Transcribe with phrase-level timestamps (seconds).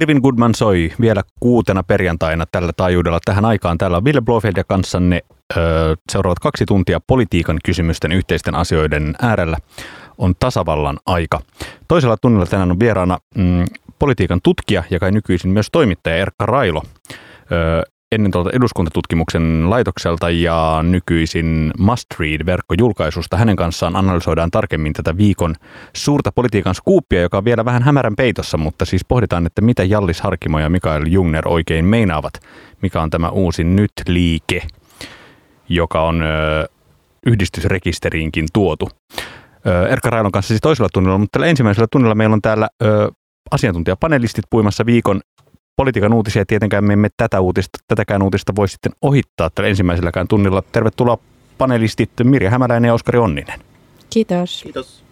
[0.00, 3.78] Irvin Goodman soi vielä kuutena perjantaina tällä taajuudella tähän aikaan.
[3.78, 5.20] Täällä on Ville Blofeld ja kanssanne
[5.56, 9.56] öö, seuraavat kaksi tuntia politiikan kysymysten yhteisten asioiden äärellä
[10.18, 11.40] on tasavallan aika.
[11.88, 13.64] Toisella tunnilla tänään on vieraana mm,
[13.98, 16.82] politiikan tutkija ja kai nykyisin myös toimittaja Erkka Railo.
[17.52, 17.82] Öö,
[18.12, 23.36] ennen tuolta eduskuntatutkimuksen laitokselta ja nykyisin Must Read-verkkojulkaisusta.
[23.36, 25.54] Hänen kanssaan analysoidaan tarkemmin tätä viikon
[25.96, 30.20] suurta politiikan skuuppia, joka on vielä vähän hämärän peitossa, mutta siis pohditaan, että mitä Jallis
[30.20, 32.32] Harkimo ja Mikael Jungner oikein meinaavat,
[32.82, 34.62] mikä on tämä uusi Nyt-liike,
[35.68, 36.68] joka on ö,
[37.26, 38.88] yhdistysrekisteriinkin tuotu.
[39.66, 43.10] Ö, Erkka Railon kanssa siis toisella tunnilla, mutta tällä ensimmäisellä tunnilla meillä on täällä ö,
[43.50, 45.20] asiantuntijapanelistit puimassa viikon
[45.76, 46.46] politiikan uutisia.
[46.46, 50.62] Tietenkään me emme tätä uutista, tätäkään uutista voi sitten ohittaa tällä ensimmäiselläkään tunnilla.
[50.72, 51.18] Tervetuloa
[51.58, 53.60] panelistit Mirja Hämäläinen ja Oskari Onninen.
[54.10, 54.60] Kiitos.
[54.62, 55.04] Kiitos.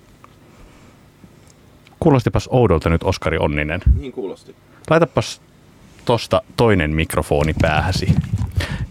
[2.01, 3.81] Kuulostipas oudolta nyt Oskari Onninen.
[4.01, 4.57] Niin kuulosti.
[4.91, 5.41] Laitapas
[6.05, 8.15] tosta toinen mikrofoni päähäsi.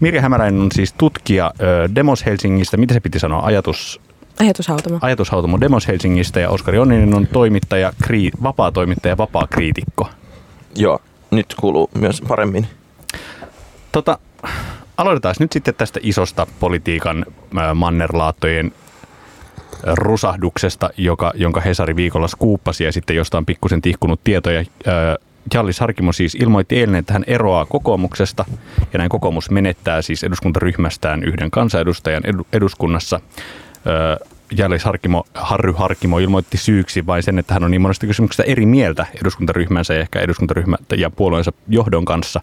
[0.00, 1.52] Mirja Hämäläinen on siis tutkija
[1.94, 2.76] Demos Helsingistä.
[2.76, 3.42] Mitä se piti sanoa?
[3.42, 4.00] Ajatus,
[4.38, 4.98] Ajatushautomo.
[5.00, 10.08] ajatushautomo Demos Helsingistä ja Oskari Onninen on toimittaja, kri, vapaa toimittaja, vapaa kriitikko.
[10.76, 10.98] Joo,
[11.32, 12.66] nyt kuuluu myös paremmin.
[13.92, 14.18] Tota,
[14.96, 17.26] aloitetaan nyt sitten tästä isosta politiikan
[17.74, 18.72] mannerlaattojen
[19.86, 24.64] rusahduksesta, joka, jonka Hesari viikolla skuuppasi ja sitten josta on pikkusen tihkunut tietoja.
[25.54, 28.44] Jallis Harkimo siis ilmoitti eilen, että hän eroaa kokoomuksesta
[28.92, 33.20] ja näin kokoomus menettää siis eduskuntaryhmästään yhden kansanedustajan edu, eduskunnassa.
[34.52, 38.42] Ö, Jallis Harkimo, Harry Harkimo ilmoitti syyksi vain sen, että hän on niin monesta kysymyksestä
[38.42, 42.40] eri mieltä eduskuntaryhmänsä ja ehkä eduskuntaryhmä ja puolueensa johdon kanssa,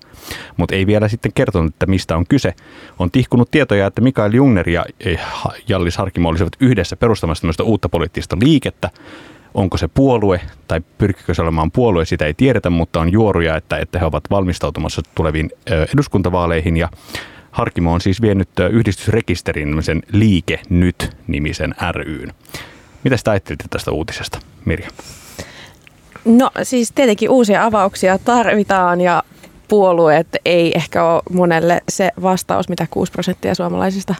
[0.58, 2.54] mutta ei vielä sitten kertonut, että mistä on kyse.
[3.00, 5.22] On tihkunut tietoja, että Mikael Jungner ja eh,
[5.68, 8.90] Jallis Harkimo olisivat yhdessä perustamassa tämmöistä uutta poliittista liikettä,
[9.54, 13.78] Onko se puolue tai pyrkikö se olemaan puolue, sitä ei tiedetä, mutta on juoruja, että,
[13.78, 16.90] että he ovat valmistautumassa tuleviin ö, eduskuntavaaleihin ja
[17.52, 22.34] Harkimo on siis vienyt yhdistysrekisterin sen Liike Nyt-nimisen ryyn.
[23.04, 24.90] Mitä ajattelitte tästä uutisesta, Mirja?
[26.26, 29.24] No siis tietenkin uusia avauksia tarvitaan ja
[29.68, 34.16] puolueet ei ehkä ole monelle se vastaus, mitä 6 prosenttia suomalaisista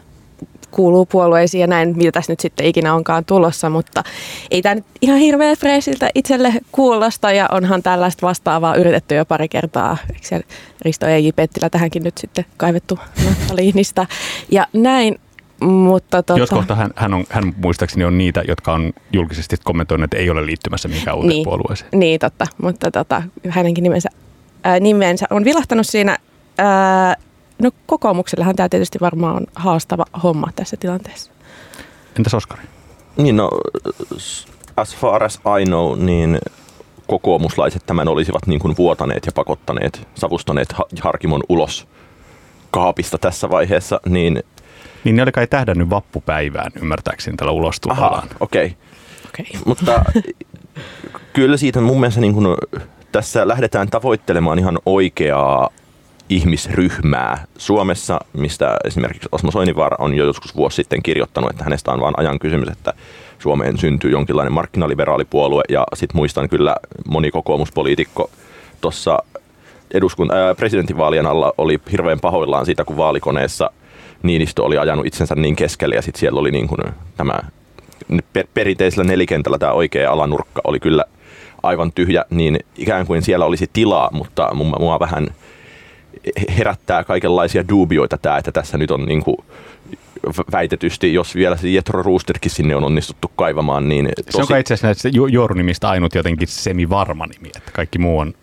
[0.70, 4.02] kuuluu puolueisiin ja näin, mitä tässä nyt sitten ikinä onkaan tulossa, mutta
[4.50, 9.48] ei tämä nyt ihan hirveän freesiltä itselle kuulosta ja onhan tällaista vastaavaa yritetty jo pari
[9.48, 9.96] kertaa.
[10.14, 10.46] Eikö siellä
[10.82, 11.28] Risto E.J.
[11.36, 14.06] Pettilä tähänkin nyt sitten kaivettu naftaliinista
[14.50, 15.20] ja näin,
[15.60, 20.04] mutta tota, Jos kohta hän, hän, on, hän muistaakseni on niitä, jotka on julkisesti kommentoinut,
[20.04, 21.44] että ei ole liittymässä mihinkään uuteen Niin.
[21.44, 21.90] puolueeseen.
[21.94, 22.46] Niin, totta.
[22.62, 24.08] Mutta tota, hänenkin nimensä,
[24.64, 26.16] ää, nimensä on vilahtanut siinä.
[26.58, 27.16] Ää,
[27.62, 31.30] no kokoomuksellahan tämä tietysti varmaan on haastava homma tässä tilanteessa.
[32.16, 32.62] Entäs Oskari?
[33.16, 33.50] Niin no,
[34.76, 36.38] as far as I know, niin
[37.06, 41.88] kokoomuslaiset tämän olisivat niin kuin vuotaneet ja pakottaneet, savustaneet Ha- Harkimon ulos
[42.70, 44.42] kaapista tässä vaiheessa, niin
[45.04, 48.28] Niin ne oli kai tähdännyt vappupäivään, ymmärtääkseni tällä ulostulollaan.
[48.40, 48.66] okei.
[48.66, 48.76] Okay.
[49.28, 49.60] Okei.
[49.66, 50.04] Mutta
[51.32, 52.46] kyllä siitä mun mielestä niin kuin,
[53.12, 55.70] tässä lähdetään tavoittelemaan ihan oikeaa
[56.30, 62.00] ihmisryhmää Suomessa, mistä esimerkiksi Osmo Soininvaara on jo joskus vuosi sitten kirjoittanut, että hänestä on
[62.00, 62.92] vain ajan kysymys, että
[63.38, 66.76] Suomeen syntyy jonkinlainen markkinaliberaalipuolue ja sitten muistan kyllä
[67.08, 68.30] moni kokoomuspoliitikko
[68.80, 69.18] tuossa
[69.94, 73.70] eduskunta, ää, presidentinvaalien alla oli hirveän pahoillaan siitä, kun vaalikoneessa
[74.22, 76.80] Niinistö oli ajanut itsensä niin keskelle ja sitten siellä oli niin kuin
[77.16, 77.38] tämä
[78.32, 81.04] per, perinteisellä nelikentällä tämä oikea alanurkka oli kyllä
[81.62, 85.26] aivan tyhjä, niin ikään kuin siellä olisi tilaa, mutta mua vähän
[86.58, 89.36] herättää kaikenlaisia duubioita tämä, että tässä nyt on niin kuin
[90.52, 94.86] väitetysti, jos vielä se Jetro Roosterkin sinne on onnistuttu kaivamaan, niin Se on itse asiassa
[94.86, 98.34] näistä ju- juorunimistä ainut jotenkin semi-varma nimi, että kaikki muu on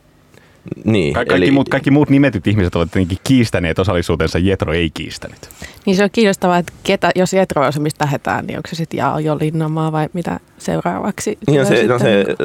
[0.86, 5.50] niin, Ka- kaikki, muut, kaikki muut nimetyt ihmiset ovat tietenkin kiistäneet osallisuutensa, Jetro ei kiistänyt.
[5.86, 8.76] Niin se on kiinnostavaa, että ketä, jos Jetro on se, mistä lähdetään, niin onko se
[8.76, 11.30] sitten Jao Linnanmaa vai mitä seuraavaksi?
[11.30, 12.26] Niin tulee se, no sitten?
[12.28, 12.36] se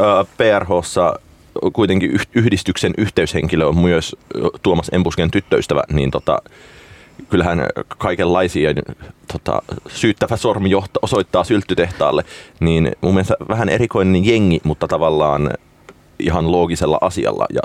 [0.00, 1.18] äh, PRHssa
[1.72, 4.16] kuitenkin yh- yhdistyksen yhteyshenkilö on myös
[4.62, 6.38] Tuomas Embusken tyttöystävä, niin tota,
[7.30, 7.66] kyllähän
[7.98, 8.70] kaikenlaisia
[9.32, 12.24] tota, syyttävä sormi johta, osoittaa sylttytehtaalle,
[12.60, 15.50] niin mun mielestä vähän erikoinen jengi, mutta tavallaan
[16.18, 17.60] ihan loogisella asialla ja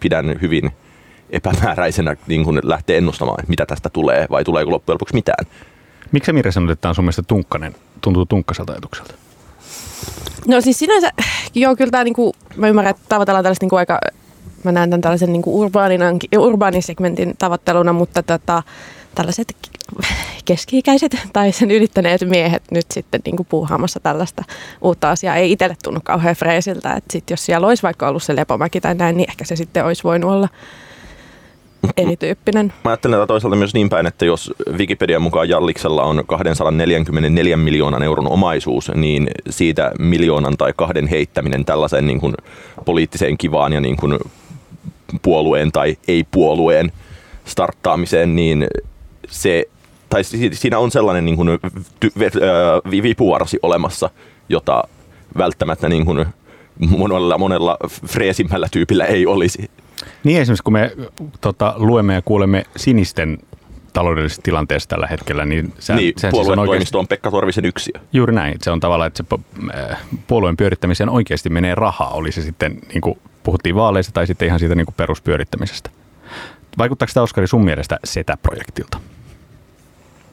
[0.00, 0.70] pidän hyvin
[1.30, 5.46] epämääräisenä niin kun lähtee ennustamaan, mitä tästä tulee vai tuleeko loppujen lopuksi mitään.
[6.12, 9.14] Miksi Mirja sanoi, että tämä on sun mielestä tunkkanen, tuntuu tunkkaselta ajatukselta?
[10.46, 11.10] No siis sinänsä,
[11.54, 13.98] joo kyllä tämä niinku, mä ymmärrän, että tavoitellaan tällaista niinku aika,
[14.64, 15.70] mä näen tämän tällaisen niinku
[16.36, 18.62] urbaanisegmentin tavoitteluna, mutta tota,
[19.14, 19.56] tällaiset
[20.44, 24.44] keski-ikäiset tai sen ylittäneet miehet nyt sitten niin kuin puuhaamassa tällaista
[24.80, 25.36] uutta asiaa.
[25.36, 28.94] Ei itselle tunnu kauhean freesiltä, että sit jos siellä olisi vaikka ollut se lepomäki tai
[28.94, 30.48] näin, niin ehkä se sitten olisi voinut olla
[31.96, 32.72] erityyppinen.
[32.84, 38.02] Mä ajattelen tätä toisaalta myös niin päin, että jos Wikipedian mukaan Jalliksella on 244 miljoonan
[38.02, 42.34] euron omaisuus, niin siitä miljoonan tai kahden heittäminen tällaiseen niin kuin
[42.84, 44.18] poliittiseen kivaan ja niin kuin
[45.22, 46.92] puolueen tai ei-puolueen
[47.44, 48.66] starttaamiseen, niin
[49.28, 49.64] se,
[50.08, 51.48] tai siinä on sellainen niin kuin
[53.02, 54.10] vipuvarsi olemassa,
[54.48, 54.84] jota
[55.38, 56.26] välttämättä niin kuin
[56.78, 57.76] monella, monella
[58.06, 59.70] freesimmällä tyypillä ei olisi.
[60.24, 60.92] Niin esimerkiksi kun me
[61.40, 63.38] tota, luemme ja kuulemme sinisten
[63.92, 67.92] taloudellisesta tilanteesta tällä hetkellä, niin, se, niin se, puolueen on, oikeasti, on Pekka Torvisen yksi.
[68.12, 68.56] Juuri näin.
[68.62, 69.40] Se on tavallaan, että se
[69.74, 74.48] äh, puolueen pyörittämiseen oikeasti menee rahaa, oli se sitten, niin kuin puhuttiin vaaleista tai sitten
[74.48, 75.90] ihan siitä niin kuin peruspyörittämisestä.
[76.78, 78.98] Vaikuttaako tämä Oskari sun mielestä SETA-projektilta?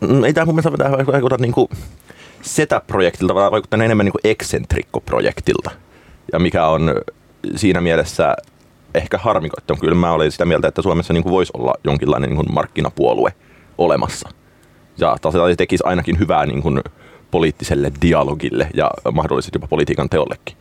[0.01, 1.69] Mm, ei tämä mun mielestä vaikuta niin kuin
[2.42, 5.72] SETA-projektilta, vaan vaikuttaa enemmän niin kuin eksentrikko-projektilta.
[6.34, 6.96] Ja mikä on
[7.56, 8.36] siinä mielessä
[8.96, 9.80] ehkä harmikoittanut.
[9.80, 13.34] Kyllä mä olen sitä mieltä, että Suomessa niin kuin voisi olla jonkinlainen niin kuin markkinapuolue
[13.78, 14.30] olemassa.
[14.98, 16.81] Ja se tekisi ainakin hyvää niin kuin
[17.31, 20.58] poliittiselle dialogille ja mahdollisesti jopa politiikan teollekin.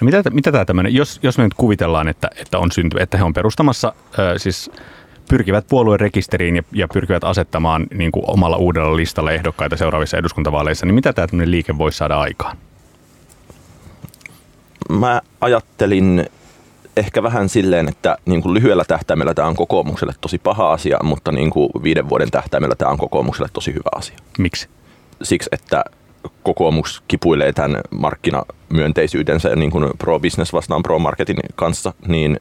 [0.00, 3.16] No mitä, mitä tämä tämmöinen, jos, jos me nyt kuvitellaan, että, että, on synty, että
[3.16, 4.70] he on perustamassa, äh, siis
[5.28, 10.86] pyrkivät puolueen rekisteriin ja, ja pyrkivät asettamaan niin kuin omalla uudella listalla ehdokkaita seuraavissa eduskuntavaaleissa,
[10.86, 12.56] niin mitä tämä tämmöinen liike voisi saada aikaan?
[14.88, 16.26] Mä ajattelin
[16.96, 21.32] ehkä vähän silleen, että niin kuin lyhyellä tähtäimellä tämä on kokoomukselle tosi paha asia, mutta
[21.32, 24.16] niin kuin viiden vuoden tähtäimellä tämä on kokoomukselle tosi hyvä asia.
[24.38, 24.68] Miksi?
[25.22, 25.84] Siksi, että
[26.42, 32.40] kokoomus kipuilee tämän markkinamyönteisyytensä niin kuin pro-business vastaan pro-marketin kanssa, niin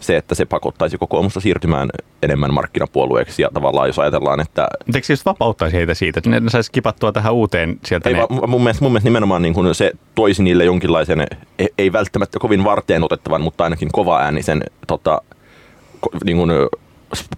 [0.00, 1.88] se, että se pakottaisi kokoomusta siirtymään
[2.22, 4.68] enemmän markkinapuolueeksi ja tavallaan jos ajatellaan, että...
[4.94, 8.08] Eikö just vapauttaisi heitä siitä, että ne saisi kipattua tähän uuteen sieltä?
[8.08, 8.26] Ei, ne...
[8.46, 11.26] mun, mielestä, mun mielestä nimenomaan niin kuin se toisi niille jonkinlaisen,
[11.78, 15.22] ei välttämättä kovin varteen otettavan, mutta ainakin kova äänisen tota,
[16.24, 16.50] niin kuin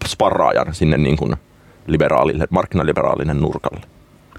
[0.07, 1.37] sparraajan sinne niin kuin
[1.87, 3.81] liberaalille, markkinaliberaalinen nurkalle.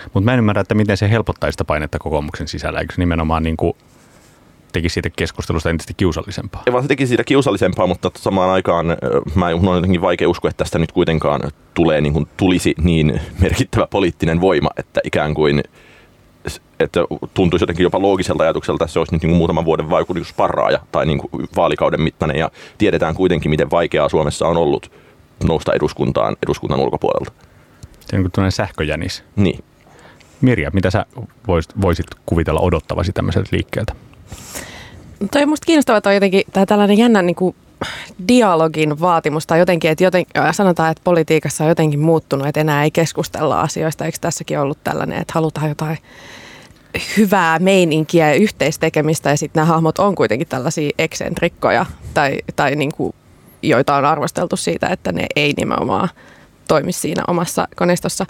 [0.04, 2.80] Mutta mä en ymmärrä, että miten se helpottaisi sitä painetta kokoomuksen sisällä.
[2.80, 3.74] Eikö se nimenomaan niin kuin
[4.71, 6.63] teki siitä keskustelusta entistä kiusallisempaa.
[6.68, 8.86] Ei vaan se teki siitä kiusallisempaa, mutta samaan aikaan
[9.36, 11.42] mä on jotenkin vaikea uskoa, että tästä nyt kuitenkaan
[11.74, 15.63] tulee niin kuin, tulisi niin merkittävä poliittinen voima, että ikään kuin
[16.80, 17.00] että
[17.33, 21.06] tuntuisi jotenkin jopa loogiselta ajatukselta, että se olisi nyt niin kuin muutaman vuoden vaikutusparraaja tai
[21.06, 24.92] niin kuin vaalikauden mittainen ja tiedetään kuitenkin, miten vaikeaa Suomessa on ollut
[25.48, 27.31] nousta eduskuntaan eduskunnan ulkopuolelta.
[28.00, 29.24] Se on kuin sähköjänis.
[29.36, 29.63] Niin.
[30.41, 31.06] Mirja, mitä sä
[31.47, 33.94] voisit, voisit kuvitella odottavasi tämmöiseltä liikkeeltä?
[35.31, 37.56] Toi on musta kiinnostavaa toi jotenkin, tämä tällainen jännä niin kuin
[38.27, 42.91] dialogin vaatimus tai jotenkin, että joten, sanotaan, että politiikassa on jotenkin muuttunut, että enää ei
[42.91, 44.06] keskustella asioista.
[44.06, 45.97] Eikö tässäkin ollut tällainen, että halutaan jotain
[47.18, 52.91] hyvää meininkiä ja yhteistekemistä ja sitten nämä hahmot on kuitenkin tällaisia eksentrikkoja tai, tai niin
[52.91, 53.15] kuin,
[53.62, 56.09] joita on arvosteltu siitä, että ne ei nimenomaan
[56.68, 58.25] toimi siinä omassa koneistossa.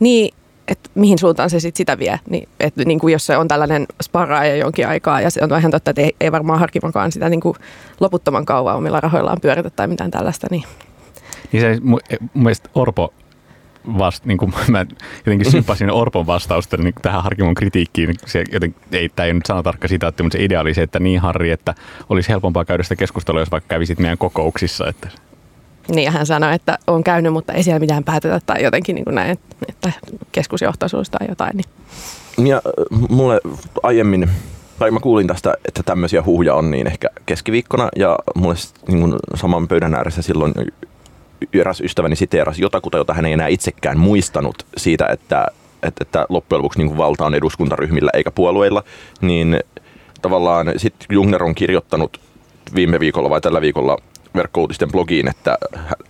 [0.00, 0.34] Niin
[0.68, 2.20] että mihin suuntaan se sit sitä vie.
[2.30, 5.70] Niin, että niin kuin jos se on tällainen sparaaja jonkin aikaa ja se on ihan
[5.70, 7.56] totta, että ei, ei varmaan harkimakaan sitä niin kuin
[8.00, 10.46] loputtoman kauan omilla rahoillaan pyöritä tai mitään tällaista.
[10.50, 10.64] Niin,
[11.52, 12.00] niin se mun
[12.34, 13.12] mielestä Orpo
[13.98, 14.86] vast, niin kuin mä
[15.26, 18.14] jotenkin sympasin Orpon vastausta niin tähän Harkimon kritiikkiin.
[18.26, 21.00] Se joten, ei, tämä ei nyt sano tarkka sitä, mutta se idea oli se, että
[21.00, 21.74] niin Harri, että
[22.08, 24.88] olisi helpompaa käydä sitä keskustelua, jos vaikka kävisit meidän kokouksissa.
[24.88, 25.08] Että
[25.88, 29.14] niin hän sanoi, että on käynyt, mutta ei siellä mitään päätetä tai jotenkin niin kuin
[29.14, 29.38] näin,
[29.68, 29.92] että
[30.32, 31.56] keskusjohtoisuus tai jotain.
[31.56, 32.46] Niin.
[32.48, 32.62] Ja
[33.08, 33.40] mulle
[33.82, 34.30] aiemmin,
[34.78, 38.54] tai mä kuulin tästä, että tämmöisiä huhuja on niin ehkä keskiviikkona ja mulle
[38.88, 40.54] niin kuin saman pöydän ääressä silloin
[41.52, 45.46] eräs ystäväni siteerasi jotakuta, jota hän ei enää itsekään muistanut siitä, että,
[45.82, 48.84] että, että loppujen lopuksi niin kuin valta on eduskuntaryhmillä eikä puolueilla,
[49.20, 49.60] niin
[50.22, 52.20] tavallaan sitten Jungner on kirjoittanut
[52.74, 53.98] viime viikolla vai tällä viikolla
[54.36, 55.58] verkkouutisten blogiin, että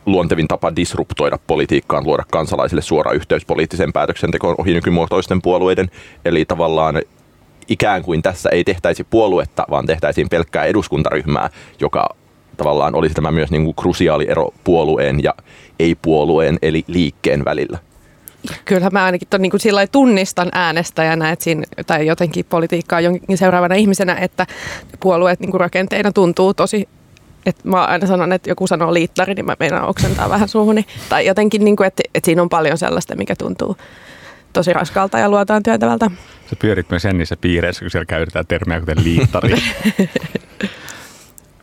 [0.07, 5.91] luontevin tapa disruptoida politiikkaan, luoda kansalaisille suora yhteys poliittiseen päätöksentekoon ohi nykymuotoisten puolueiden.
[6.25, 7.03] Eli tavallaan
[7.69, 11.51] ikään kuin tässä ei tehtäisi puoluetta, vaan tehtäisiin pelkkää eduskuntaryhmää,
[11.81, 12.09] joka
[12.57, 15.35] tavallaan olisi tämä myös niin kuin krusiaali ero puolueen ja
[15.79, 17.79] ei-puolueen eli liikkeen välillä.
[18.65, 23.39] Kyllä mä ainakin ton, niin kuin sillä tunnistan äänestäjänä että siinä, tai jotenkin politiikkaa jonkin
[23.39, 24.47] seuraavana ihmisenä, että
[25.01, 26.89] puolueet niin kuin rakenteina tuntuu tosi
[27.47, 30.87] et mä aina sanon, että joku sanoo liittari, niin mä meinaan oksentaa vähän suuhuni.
[31.09, 33.77] Tai jotenkin, niin kuin, että, että siinä on paljon sellaista, mikä tuntuu
[34.53, 36.11] tosi raskalta ja luotaan työtävältä.
[36.51, 39.55] Sä pyörit myös niissä piireissä, kun siellä käytetään termiä kuten liittari.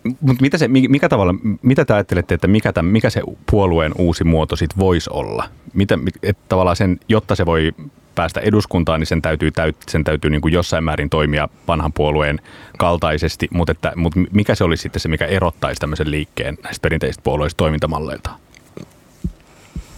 [0.03, 3.21] Mutta mitä, se, mikä tavalla, mitä te ajattelette, että mikä, tämän, mikä se
[3.51, 5.49] puolueen uusi muoto sitten voisi olla?
[5.73, 7.71] Mitä, että tavallaan sen, jotta se voi
[8.15, 9.51] päästä eduskuntaan, niin sen täytyy,
[9.89, 12.39] sen täytyy niin kuin jossain määrin toimia vanhan puolueen
[12.77, 17.23] kaltaisesti, mutta, että, mutta mikä se olisi sitten se, mikä erottaisi tämmöisen liikkeen näistä perinteisistä
[17.23, 18.29] puolueista toimintamalleilta?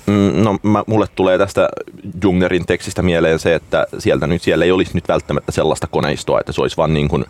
[0.07, 1.69] Mm, no mä, mulle tulee tästä
[2.23, 6.51] Jungnerin tekstistä mieleen se, että sieltä nyt siellä ei olisi nyt välttämättä sellaista koneistoa, että
[6.51, 7.25] se olisi vaan niin kuin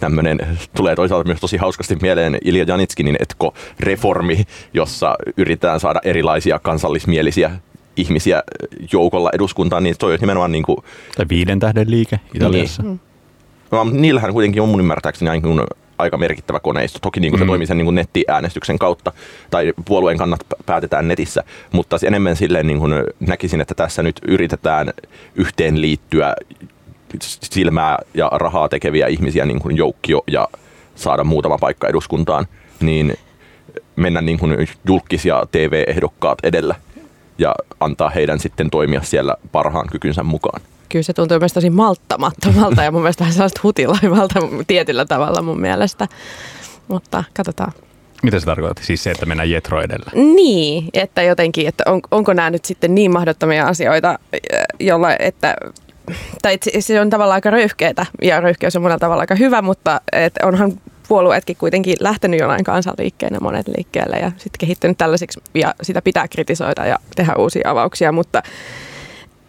[0.00, 4.44] tämmöinen, tulee toisaalta myös tosi hauskasti mieleen Ilja Janitskinin etko-reformi,
[4.74, 7.50] jossa yritetään saada erilaisia kansallismielisiä
[7.96, 8.42] ihmisiä
[8.92, 10.78] joukolla eduskuntaan, niin toi on nimenomaan niin kuin...
[11.16, 12.82] Tai viiden tähden liike Italiassa.
[12.82, 13.00] Niin.
[13.70, 14.00] Mm.
[14.00, 15.60] Niillähän kuitenkin on mun ymmärtääkseni niin kuin
[15.98, 16.98] aika merkittävä koneisto.
[17.02, 17.48] Toki niin kuin se mm.
[17.48, 19.12] toimii sen niin kuin nettiäänestyksen kautta,
[19.50, 24.92] tai puolueen kannat päätetään netissä, mutta enemmän silleen niin kuin näkisin, että tässä nyt yritetään
[25.34, 26.34] yhteen liittyä
[27.20, 30.48] silmää ja rahaa tekeviä ihmisiä niin kuin joukkio ja
[30.94, 32.46] saada muutama paikka eduskuntaan,
[32.80, 33.14] niin
[33.96, 36.74] mennä niin kuin julkisia TV-ehdokkaat edellä
[37.40, 40.60] ja antaa heidän sitten toimia siellä parhaan kykynsä mukaan.
[40.88, 45.60] Kyllä se tuntuu myös tosi malttamattomalta ja mun mielestä vähän sellaista hutilaimalta tietyllä tavalla mun
[45.60, 46.08] mielestä.
[46.88, 47.72] Mutta katsotaan.
[48.22, 48.84] Mitä se tarkoittaa?
[48.84, 50.10] Siis se, että mennään jetro edellä?
[50.14, 54.18] Niin, että jotenkin, että on, onko nämä nyt sitten niin mahdottomia asioita,
[54.80, 55.56] jolla, että
[56.42, 60.34] tai se on tavallaan aika röyhkeetä ja röyhkeys on monella tavalla aika hyvä, mutta et
[60.42, 60.72] onhan
[61.10, 66.86] puolueetkin kuitenkin lähtenyt jonain kansanliikkeenä monet liikkeelle ja sitten kehittynyt tällaisiksi ja sitä pitää kritisoida
[66.86, 68.42] ja tehdä uusia avauksia, mutta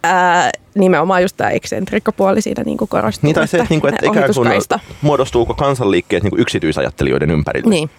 [0.02, 3.28] ää, nimenomaan just tämä eksentrikkopuoli siinä niin korostuu.
[3.28, 7.70] Niin tai se, että, niin kuin, että ikään kuin muodostuuko kansanliikkeet niin yksityisajattelijoiden ympärille.
[7.70, 7.90] Niin.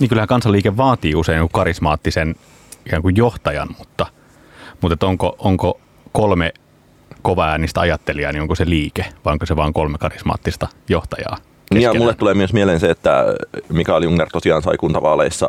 [0.00, 2.34] Niin kyllähän kansanliike vaatii usein karismaattisen
[2.86, 4.06] ikään kuin johtajan, mutta,
[4.80, 5.80] mutta onko, onko
[6.12, 6.52] kolme
[7.22, 11.36] kovaäänistä ajattelijaa, niin onko se liike vai onko se vain kolme karismaattista johtajaa?
[11.70, 11.94] Keskenään?
[11.94, 13.24] Ja mulle tulee myös mieleen se, että
[13.68, 15.48] Mikael Jungner tosiaan sai kuntavaaleissa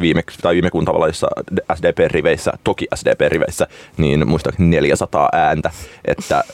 [0.00, 1.28] viime, tai viime kuntavaaleissa
[1.74, 3.66] SDP-riveissä, toki SDP-riveissä,
[3.96, 5.70] niin muistaakseni 400 ääntä,
[6.04, 6.44] että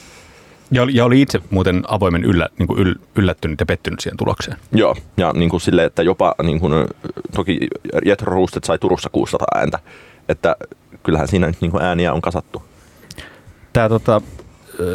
[0.71, 4.17] ja oli, ja oli itse muuten avoimen yllä, niin kuin yl, yllättynyt ja pettynyt siihen
[4.17, 4.57] tulokseen.
[4.73, 6.73] Joo, ja niin kuin sille, että jopa niin kuin,
[7.35, 7.59] toki
[8.05, 9.79] Jetro Roostet sai Turussa 600 ääntä,
[10.29, 10.57] että
[11.03, 12.63] kyllähän siinä nyt niin kuin ääniä on kasattu.
[13.73, 14.23] Tämä tota,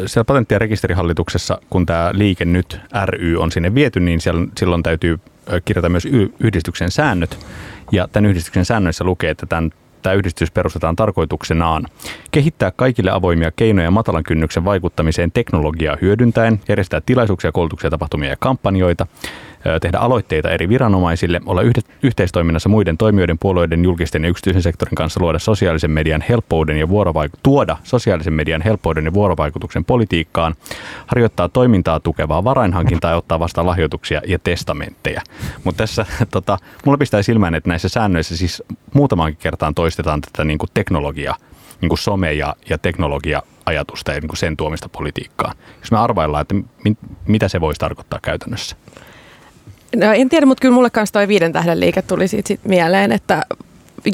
[0.06, 4.82] siellä patentti- ja rekisterihallituksessa, kun tämä liike nyt ry on sinne viety, niin siellä, silloin
[4.82, 5.20] täytyy
[5.64, 6.08] kirjata myös
[6.40, 7.46] yhdistyksen säännöt.
[7.92, 9.70] Ja tämän yhdistyksen säännöissä lukee, että tämän
[10.02, 11.86] tämä yhdistys perustetaan tarkoituksenaan
[12.30, 19.06] kehittää kaikille avoimia keinoja matalan kynnyksen vaikuttamiseen teknologiaa hyödyntäen, järjestää tilaisuuksia, koulutuksia, tapahtumia ja kampanjoita,
[19.80, 21.62] tehdä aloitteita eri viranomaisille, olla
[22.02, 27.38] yhteistoiminnassa muiden toimijoiden, puolueiden, julkisten ja yksityisen sektorin kanssa luoda sosiaalisen median helppouden ja vuorovaik-
[27.42, 30.54] tuoda sosiaalisen median helppouden ja vuorovaikutuksen politiikkaan,
[31.06, 35.22] harjoittaa toimintaa tukevaa varainhankintaa ja ottaa vastaan lahjoituksia ja testamentteja.
[35.64, 38.62] Mutta tässä tota, mulla pistää silmään, että näissä säännöissä siis
[38.94, 41.34] muutamaankin kertaan toistetaan tätä niin kuin teknologia,
[41.80, 45.56] niin kuin some- ja, ja teknologia-ajatusta ja niin kuin sen tuomista politiikkaan.
[45.80, 46.54] Jos me arvaillaan, että
[46.84, 48.76] mit, mitä se voisi tarkoittaa käytännössä?
[49.96, 53.12] No, en tiedä, mutta kyllä mulle kanssa toi viiden tähden liike tuli siitä sit mieleen,
[53.12, 53.42] että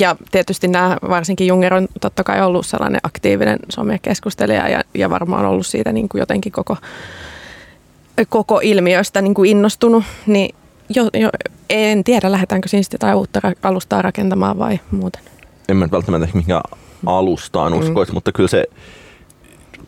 [0.01, 5.47] ja tietysti nämä, varsinkin Junger on totta kai ollut sellainen aktiivinen somekeskustelija ja, ja varmaan
[5.47, 6.77] ollut siitä niin kuin jotenkin koko,
[8.29, 10.55] koko ilmiöstä niin kuin innostunut, niin
[10.89, 11.31] jo, jo,
[11.71, 15.23] en tiedä, lähdetäänkö siinä sitten jotain uutta alustaa rakentamaan vai muuten.
[15.69, 16.63] En mä välttämättä mihinkään
[17.07, 18.17] alustaan uskoisi, mm.
[18.17, 18.65] mutta kyllä se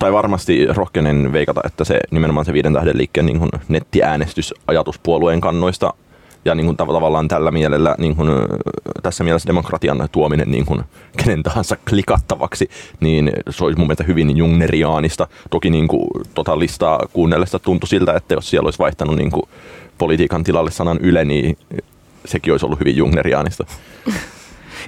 [0.04, 5.94] tai varmasti rohkenen veikata, että se nimenomaan se viiden tähden liikkeen niin nettiäänestys ajatuspuolueen kannoista
[6.44, 8.28] ja niin kuin tavallaan tällä mielellä, niin kuin,
[9.02, 10.82] tässä mielessä demokratian tuominen niin kuin,
[11.16, 12.70] kenen tahansa klikattavaksi,
[13.00, 15.28] niin se olisi mun mielestä hyvin jungneriaanista.
[15.50, 19.42] Toki niin kuin, tota listaa kuunnellessa tuntui siltä, että jos siellä olisi vaihtanut niin kuin,
[19.98, 21.58] politiikan tilalle sanan Yle, niin
[22.24, 23.64] sekin olisi ollut hyvin jungneriaanista.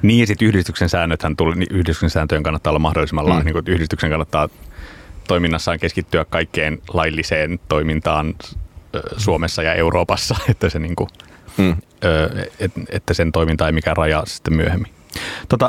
[0.02, 3.44] Niin ja sitten yhdistyksen säännöthän tuli, niin yhdistyksen sääntöjen kannattaa olla mahdollisimman mm.
[3.44, 4.48] niin kuin, yhdistyksen kannattaa
[5.26, 8.34] toiminnassaan keskittyä kaikkeen lailliseen toimintaan
[9.16, 11.10] Suomessa ja Euroopassa, että, se niin kuin,
[11.56, 11.76] mm.
[12.88, 14.92] että sen toiminta ei mikään rajaa sitten myöhemmin.
[15.48, 15.68] Tota,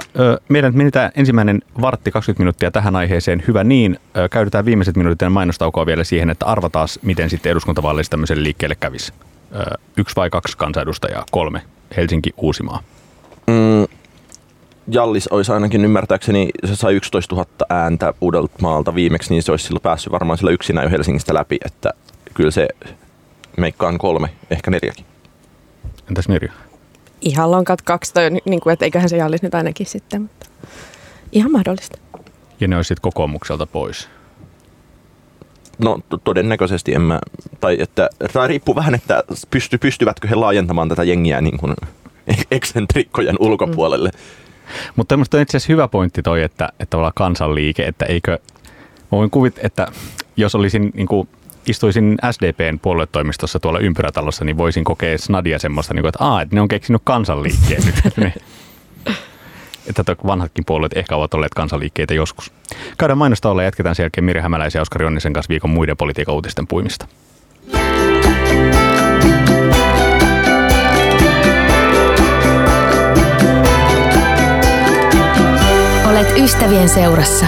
[0.49, 3.43] meidän menetään ensimmäinen vartti 20 minuuttia tähän aiheeseen.
[3.47, 3.99] Hyvä niin.
[4.31, 9.13] Käytetään viimeiset minuutit mainostaukoa vielä siihen, että arvataan, miten sitten eduskuntavaaleissa tämmöiselle liikkeelle kävisi.
[9.97, 11.61] Yksi vai kaksi kansanedustajaa, kolme.
[11.97, 12.83] Helsinki, Uusimaa.
[13.47, 13.96] Mm,
[14.87, 19.81] Jallis olisi ainakin ymmärtääkseni, se sai 11 000 ääntä Uudeltamaalta viimeksi, niin se olisi silloin
[19.81, 21.93] päässyt varmaan sillä yksinään jo Helsingistä läpi, että
[22.33, 22.67] kyllä se
[23.57, 25.05] meikkaan kolme, ehkä neljäkin.
[26.07, 26.51] Entäs Mirja?
[27.21, 30.45] Ihan lonkat kaksi, toi, niin kuin, että eiköhän se Jallis nyt ainakin sitten, mutta
[31.31, 31.97] ihan mahdollista.
[32.59, 34.09] Ja ne olisi sitten kokoomukselta pois?
[35.77, 37.19] No todennäköisesti en mä
[37.59, 41.73] tai että tai riippuu vähän, että pysty, pystyvätkö he laajentamaan tätä jengiä niin kuin
[42.51, 44.09] eksentrikkojen ulkopuolelle.
[44.09, 44.46] Mm.
[44.95, 48.39] Mutta tämmöistä on itse asiassa hyvä pointti toi, että, että tavallaan kansanliike, että eikö,
[49.11, 49.87] voin kuvit, että
[50.37, 51.29] jos olisin niin kuin,
[51.67, 56.55] istuisin SDPn puoluetoimistossa tuolla ympyrätalossa, niin voisin kokea snadia semmoista, niin kuin, että, Aa, että
[56.55, 58.33] ne on keksinyt kansanliikkeen nyt.
[59.89, 62.51] että vanhatkin puolueet ehkä ovat olleet kansanliikkeitä joskus.
[62.97, 65.97] Käydään mainosta olla ja jatketaan sen jälkeen Mirja Hämäläisen ja Oskari Onnisen kanssa viikon muiden
[65.97, 67.07] politiikan uutisten puimista.
[67.73, 69.56] Olet
[76.37, 77.45] ystävien seurassa.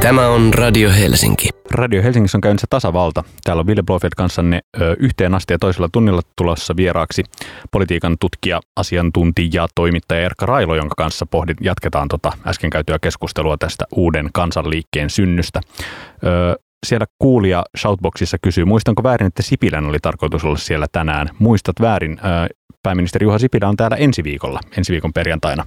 [0.00, 1.48] Tämä on Radio Helsinki.
[1.70, 3.24] Radio Helsingissä on käynnissä tasavalta.
[3.44, 7.24] Täällä on Ville Blofeld kanssanne ö, yhteen asti ja toisella tunnilla tulossa vieraaksi
[7.70, 13.84] politiikan tutkija, asiantuntija, toimittaja Erkka Railo, jonka kanssa pohdit, jatketaan tota äsken käytyä keskustelua tästä
[13.96, 15.60] uuden kansanliikkeen synnystä.
[16.24, 16.56] Ö,
[16.86, 21.28] siellä kuulija Shoutboxissa kysyy, muistanko väärin, että Sipilän oli tarkoitus olla siellä tänään.
[21.38, 22.18] Muistat väärin,
[22.82, 25.66] pääministeri Juha Sipilä on täällä ensi viikolla, ensi viikon perjantaina.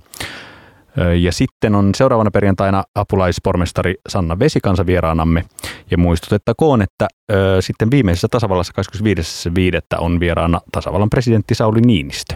[1.22, 5.46] Ja sitten on seuraavana perjantaina apulaispormestari Sanna Vesikansa vieraanamme.
[5.92, 8.74] Ja muistutettakoon, että ö, sitten viimeisessä tasavallassa
[9.98, 10.04] 25.5.
[10.04, 12.36] on vieraana tasavallan presidentti Sauli Niinistö.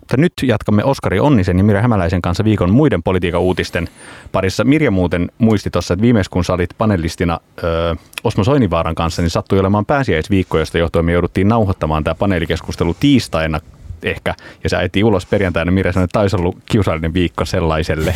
[0.00, 3.88] Mutta nyt jatkamme Oskari Onnisen ja Mirja Hämäläisen kanssa viikon muiden politiikan uutisten
[4.32, 4.64] parissa.
[4.64, 9.30] Mirja muuten muisti tuossa, että viimeis kun sä olit panelistina ö, Osmo Soinivaaran kanssa, niin
[9.30, 13.60] sattui olemaan pääsiäisviikko, josta johtuen me jouduttiin nauhoittamaan tämä paneelikeskustelu tiistaina
[14.04, 14.34] ehkä,
[14.64, 18.14] ja sä äiti ulos perjantaina, Mirja sanoi, että taisi ollut kiusallinen viikko sellaiselle.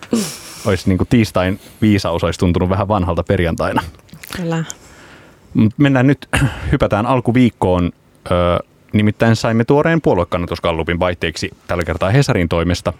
[0.66, 3.82] olisi niin kuin tiistain viisaus olisi tuntunut vähän vanhalta perjantaina.
[4.36, 4.64] Kyllä.
[5.76, 6.28] Mennään nyt,
[6.72, 7.90] hypätään alkuviikkoon.
[8.30, 8.58] Ö,
[8.92, 12.92] nimittäin saimme tuoreen puoluekannatuskallupin vaihteeksi tällä kertaa Hesarin toimesta.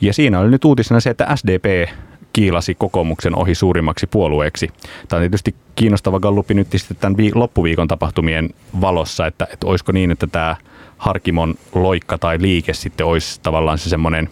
[0.00, 1.88] Ja siinä oli nyt uutisena se, että SDP
[2.32, 4.70] kiilasi kokoomuksen ohi suurimmaksi puolueeksi.
[5.08, 10.10] Tämä on tietysti kiinnostava gallupi nyt sitten tämän loppuviikon tapahtumien valossa, että, että olisiko niin,
[10.10, 10.56] että tämä
[10.98, 14.28] Harkimon loikka tai liike sitten olisi tavallaan se semmoinen,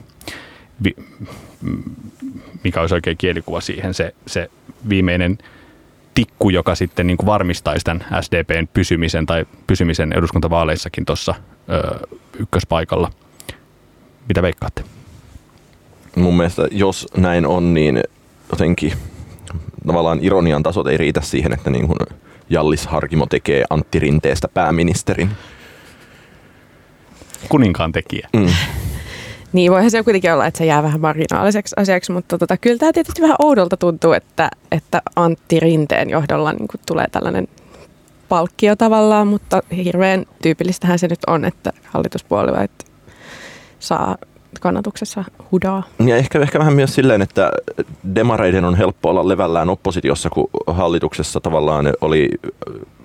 [2.65, 4.51] mikä olisi oikein kielikuva siihen, se, se
[4.89, 5.39] viimeinen
[6.15, 11.35] tikku, joka sitten niin kuin varmistaisi tämän SDPn pysymisen tai pysymisen eduskuntavaaleissakin tuossa
[12.39, 13.11] ykköspaikalla.
[14.29, 14.85] Mitä veikkaatte?
[16.17, 18.03] Mun mielestä jos näin on, niin
[18.51, 18.93] jotenkin
[19.87, 21.99] tavallaan ironian tasot ei riitä siihen, että niin kuin
[22.51, 25.31] Jallis Harkimo tekee Antti Rinteestä pääministerin
[27.49, 28.29] kuninkaan tekijä.
[28.37, 28.47] Mm.
[29.53, 32.93] Niin, voihan se kuitenkin olla, että se jää vähän marginaaliseksi asiaksi, mutta tota, kyllä tämä
[32.93, 37.49] tietysti vähän oudolta tuntuu, että, että Antti Rinteen johdolla niin tulee tällainen
[38.29, 42.71] palkkio tavallaan, mutta hirveän tyypillistähän se nyt on, että hallituspuolueet
[43.79, 44.17] saa
[44.61, 45.83] kannatuksessa hudaa.
[46.07, 47.53] Ja ehkä, ehkä vähän myös silleen, että
[48.15, 52.31] demareiden on helppo olla levällään oppositiossa, kun hallituksessa tavallaan oli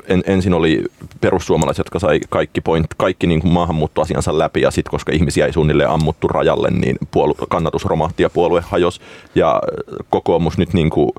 [0.08, 0.84] en, ensin oli
[1.22, 5.54] perussuomalaiset, jotka sai kaikki, point, kaikki niin kuin maahanmuuttoasiansa läpi ja sitten koska ihmisiä ei
[5.54, 9.02] suunnilleen ammuttu rajalle, niin puolu- kannatus romahti ja puolue hajosi.
[9.36, 9.62] Ja
[10.10, 11.12] kokoomus nyt niin kuin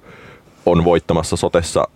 [0.67, 1.89] on voittamassa sotessa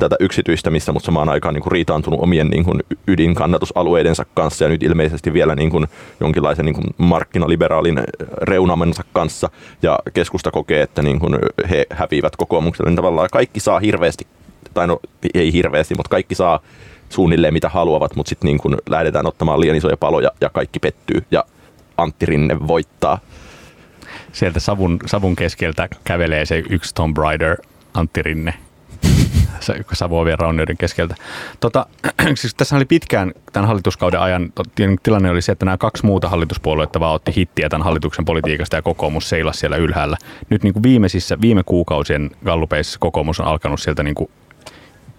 [0.00, 4.82] tätä yksityistämistä, mutta samaan aikaan niin kuin riitaantunut omien niin kuin ydinkannatusalueidensa kanssa ja nyt
[4.82, 5.86] ilmeisesti vielä niin kuin
[6.20, 8.00] jonkinlaisen niin kuin markkinaliberaalin
[8.42, 9.50] reunamensa kanssa.
[9.82, 11.38] Ja keskusta kokee, että niin kuin
[11.70, 12.90] he häviivät kokoomukselle.
[12.90, 14.26] Niin tavallaan kaikki saa hirveästi
[14.74, 15.00] tai no
[15.34, 16.60] ei hirveästi, mutta kaikki saa
[17.08, 21.24] suunnilleen mitä haluavat, mutta sitten niin kun lähdetään ottamaan liian isoja paloja ja kaikki pettyy
[21.30, 21.44] ja
[21.96, 23.18] Antti Rinne voittaa.
[24.32, 27.56] Sieltä savun, savun keskeltä kävelee se yksi Tom Brider,
[27.94, 28.54] Antti Rinne,
[29.92, 31.14] Savoavien raunioiden keskeltä.
[31.60, 31.86] Tota,
[32.34, 34.52] siis tässä oli pitkään tämän hallituskauden ajan,
[35.02, 38.82] tilanne oli se, että nämä kaksi muuta hallituspuoluetta vaan otti hittiä tämän hallituksen politiikasta ja
[38.82, 40.16] kokoomus seilasi siellä ylhäällä.
[40.50, 44.30] Nyt niin kuin viimeisissä, viime kuukausien gallupeissa kokoomus on alkanut sieltä niin kuin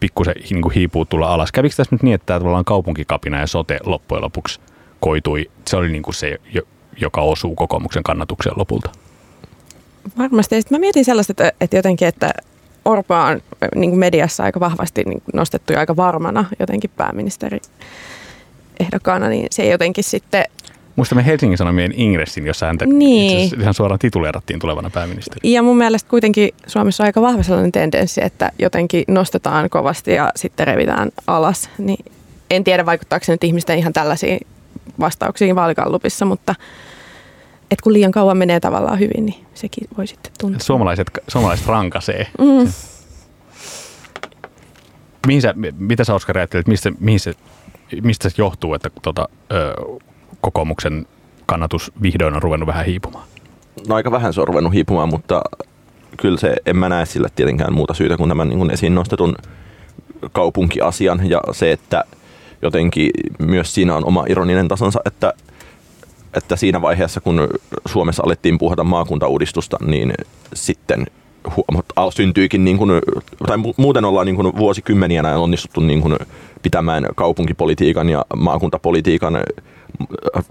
[0.04, 1.52] pikkusen niin kuin hiipuu tulla alas.
[1.52, 4.60] Kävikö tässä nyt niin, että tämä kaupunkikapina ja sote loppujen lopuksi
[5.00, 6.40] koitui, se oli niin kuin se,
[6.98, 8.90] joka osuu kokoomuksen kannatukseen lopulta?
[10.18, 10.62] Varmasti.
[10.62, 12.34] Sitten mä mietin sellaista, että, että jotenkin, että
[12.86, 13.42] Orpa on
[13.76, 17.60] niin kuin mediassa aika vahvasti niin nostettu ja aika varmana jotenkin pääministeri
[18.80, 20.46] ehdokkaana, niin se jotenkin sitten
[20.96, 23.62] Muistamme Helsingin Sanomien ingressin, jossa häntä niin.
[23.62, 25.52] ihan suoraan tituleerattiin tulevana pääministeri.
[25.52, 30.32] Ja mun mielestä kuitenkin Suomessa on aika vahva sellainen tendenssi, että jotenkin nostetaan kovasti ja
[30.36, 31.70] sitten revitään alas.
[31.78, 32.06] Niin
[32.52, 34.40] en tiedä, vaikuttaako se nyt ihmisten ihan tällaisiin
[35.00, 36.56] vastauksiin vaalikallupissa, mutta
[37.72, 40.60] et kun liian kauan menee tavallaan hyvin, niin sekin voi sitten tuntua.
[40.60, 42.28] Suomalaiset, suomalaiset rankasee.
[42.40, 42.74] Mm.
[45.28, 47.34] Mihin sä, mitä sä Oskar ajattelet, mistä, mihin se,
[48.04, 49.74] mistä se johtuu, että tota, ö,
[50.44, 51.06] kokoomuksen
[51.46, 53.28] kannatus vihdoin on ruvennut vähän hiipumaan?
[53.88, 55.42] No aika vähän se on ruvennut hiipumaan, mutta
[56.18, 59.36] kyllä se, en mä näe sille tietenkään muuta syytä kuin tämän niin kuin esiin nostetun
[60.32, 62.04] kaupunkiasian ja se, että
[62.62, 65.34] jotenkin myös siinä on oma ironinen tasonsa, että,
[66.34, 67.48] että siinä vaiheessa, kun
[67.86, 70.14] Suomessa alettiin puhata maakuntauudistusta, niin
[70.54, 71.08] sitten
[72.10, 72.92] syntyikin, niin kuin,
[73.48, 76.16] tai muuten ollaan niin kuin vuosikymmeniä näin onnistuttu niin kuin
[76.62, 79.38] pitämään kaupunkipolitiikan ja maakuntapolitiikan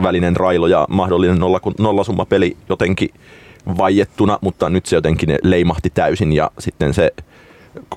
[0.02, 3.10] välinen railo ja mahdollinen nolla, nollasummapeli jotenkin
[3.78, 7.10] vaiettuna, mutta nyt se jotenkin leimahti täysin ja sitten se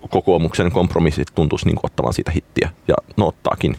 [0.09, 3.75] kokoomuksen kompromissit tuntuisi niin ottavan siitä hittiä ja no ottaakin.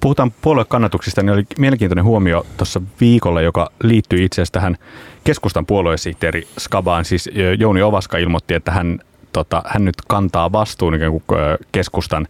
[0.00, 4.76] Puhutaan puoluekannatuksista, niin oli mielenkiintoinen huomio tuossa viikolla, joka liittyy itse asiassa tähän
[5.24, 7.04] keskustan puoluesihteeri Skabaan.
[7.04, 8.98] Siis Jouni Ovaska ilmoitti, että hän,
[9.32, 11.24] tota, hän nyt kantaa vastuun ikään kuin
[11.72, 12.28] keskustan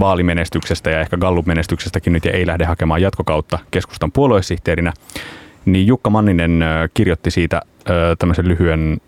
[0.00, 4.92] vaalimenestyksestä ja ehkä Gallup-menestyksestäkin nyt ja ei lähde hakemaan jatkokautta keskustan puoluesihteerinä.
[5.64, 7.62] Niin Jukka Manninen kirjoitti siitä
[8.18, 9.00] tämmöisen lyhyen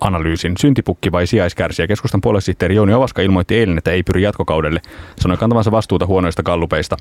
[0.00, 0.54] analyysin.
[0.58, 1.86] Syntipukki vai sijaiskärsijä?
[1.86, 4.80] Keskustan puoluesihteeri Jouni Ovaska ilmoitti eilen, että ei pyri jatkokaudelle.
[5.16, 6.96] Sanoi kantavansa vastuuta huonoista gallupeista.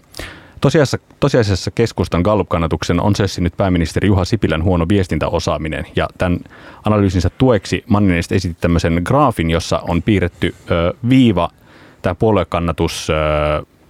[0.62, 5.86] Tosiasiassa, tosiasiassa keskustan gallup-kannatuksen on sessinyt pääministeri Juha Sipilän huono viestintäosaaminen.
[5.96, 6.40] Ja tämän
[6.86, 11.50] analyysinsä tueksi Manninen esitti tämmöisen graafin, jossa on piirretty ö, viiva
[12.08, 13.14] tämä puoluekannatus ö,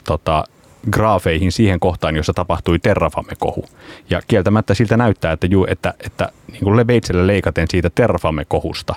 [0.06, 0.44] tota,
[0.92, 3.66] graafeihin siihen kohtaan, jossa tapahtui Terrafame-kohu.
[4.10, 8.96] Ja kieltämättä siltä näyttää, että, ju, että, että niin kuin Lebeitselle leikaten siitä Terrafame-kohusta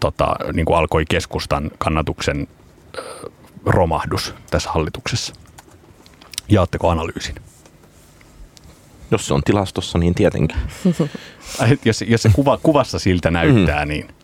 [0.00, 2.46] tota, niin kuin alkoi keskustan kannatuksen
[2.98, 3.30] ö,
[3.66, 5.34] romahdus tässä hallituksessa.
[6.48, 7.34] Jaatteko analyysin?
[9.10, 10.58] Jos se on tilastossa, niin tietenkin.
[11.84, 13.88] jos, jos se kuva, kuvassa siltä näyttää, mm.
[13.88, 14.08] niin–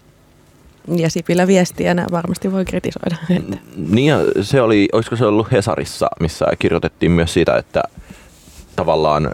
[0.97, 3.17] ja Sipilä viestijänä varmasti voi kritisoida.
[3.31, 3.57] Että.
[3.77, 7.83] Niin ja se oli, olisiko se ollut Hesarissa, missä kirjoitettiin myös siitä, että
[8.77, 9.31] tavallaan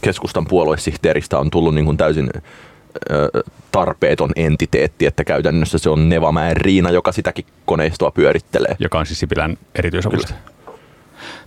[0.00, 2.30] keskustan puoluesihteeristä on tullut niin kuin täysin
[3.72, 8.76] tarpeeton entiteetti, että käytännössä se on Nevamäen Riina, joka sitäkin koneistoa pyörittelee.
[8.78, 10.38] Joka on siis Sipilän erityisavustaja.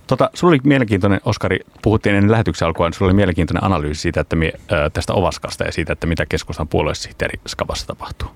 [0.06, 4.36] Tota, sulla oli mielenkiintoinen, Oskari, puhuttiin ennen lähetyksen alkua, sulla oli mielenkiintoinen analyysi siitä, että
[4.36, 4.52] me,
[4.92, 8.28] tästä Ovaskasta ja siitä, että mitä keskustan puoluesihteeri Skavassa tapahtuu.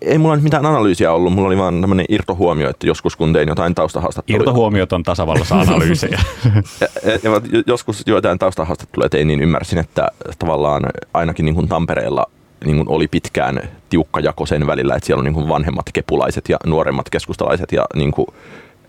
[0.00, 3.48] Ei mulla nyt mitään analyysiä ollut, mulla oli vaan tämmöinen irtohuomio, että joskus kun tein
[3.48, 4.40] jotain taustahaastatteluja.
[4.40, 6.20] Irtohuomiot on tasavallassa analyysejä.
[6.80, 10.82] ja, ja, ja, joskus joitain taustahaastatteluja tein, niin ymmärsin, että tavallaan
[11.14, 12.26] ainakin niin kuin Tampereella
[12.64, 16.48] niin kuin oli pitkään tiukka jako sen välillä, että siellä on niin kuin vanhemmat kepulaiset
[16.48, 18.26] ja nuoremmat keskustalaiset ja niin kuin,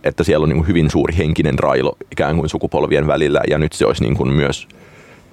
[0.04, 3.74] että siellä on niin kuin hyvin suuri henkinen railo ikään kuin sukupolvien välillä ja nyt
[3.74, 4.68] se olisi niin kuin myös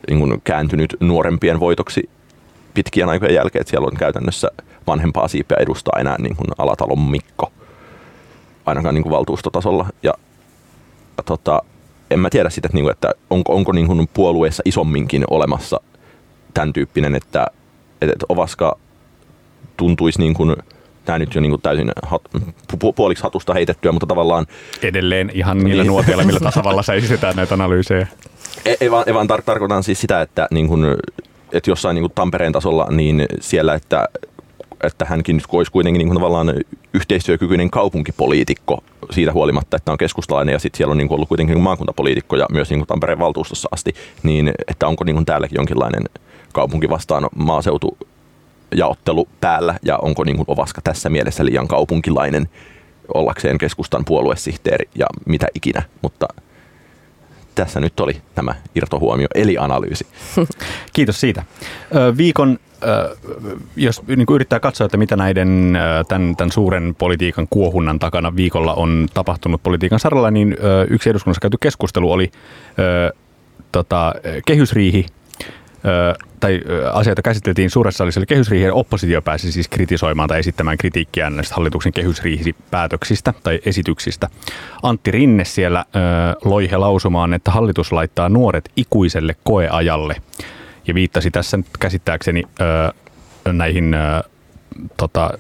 [0.09, 2.09] niin kuin kääntynyt nuorempien voitoksi
[2.75, 4.51] pitkien aikojen jälkeen, että siellä on käytännössä
[4.87, 7.53] vanhempaa siipeä edustaa enää niin kuin Alatalon Mikko,
[8.67, 9.87] ainakaan niin kuin valtuustotasolla.
[10.03, 10.15] Ja,
[11.17, 11.63] ja tota,
[12.11, 15.81] en mä tiedä sitten, että, niin kuin, että onko, onko niin kuin puolueessa isomminkin olemassa
[16.55, 17.47] tämän tyyppinen, että,
[18.01, 18.79] että Ovaska
[19.77, 20.57] tuntuisi niin kuin,
[21.05, 22.23] tämä nyt jo niin kuin täysin hat,
[22.81, 24.47] pu, puoliksi hatusta heitettyä, mutta tavallaan...
[24.83, 25.89] Edelleen ihan niillä niin.
[25.89, 28.07] nuotilla, millä tasavallassa esitetään näitä analyysejä.
[28.65, 30.85] Ei, ei vaan, ei vaan tar- tarkoitan siis sitä, että niin kuin,
[31.53, 34.09] että jossain niin kuin Tampereen tasolla, niin siellä, että,
[34.87, 36.55] että hänkin olisi kuitenkin niin kuin tavallaan
[36.95, 41.61] yhteistyökykyinen kaupunkipoliitikko siitä huolimatta, että on keskustalainen ja sitten siellä on niin kuin ollut kuitenkin
[41.61, 46.05] maakuntapoliitikko ja myös niin kuin Tampereen valtuustossa asti, niin että onko niin kuin täälläkin jonkinlainen
[46.53, 47.99] kaupunki vastaan maaseutu
[48.75, 52.49] jaottelu päällä ja onko niin kuin Ovaska tässä mielessä liian kaupunkilainen
[53.15, 56.27] ollakseen keskustan puoluesihteeri ja mitä ikinä, mutta–
[57.55, 60.07] tässä nyt oli tämä irtohuomio eli analyysi.
[60.93, 61.43] Kiitos siitä.
[62.17, 62.59] Viikon
[63.77, 69.09] jos niin yrittää katsoa, että mitä näiden tämän, tämän suuren politiikan kuohunnan takana viikolla on
[69.15, 70.57] tapahtunut politiikan saralla, niin
[70.91, 72.31] yksi eduskunnassa käyty keskustelu oli
[73.73, 74.15] tota,
[74.47, 75.07] kehysriihi
[76.41, 76.61] tai
[76.93, 81.93] asioita käsiteltiin suuressa salissa, eli kehysriihen oppositio pääsi siis kritisoimaan tai esittämään kritiikkiä näistä hallituksen
[81.93, 84.29] kehysriihipäätöksistä tai esityksistä.
[84.83, 86.01] Antti Rinne siellä ö,
[86.45, 90.17] loi he lausumaan, että hallitus laittaa nuoret ikuiselle koeajalle
[90.87, 92.43] ja viittasi tässä nyt käsittääkseni
[93.53, 93.97] näihin
[94.97, 95.31] tota,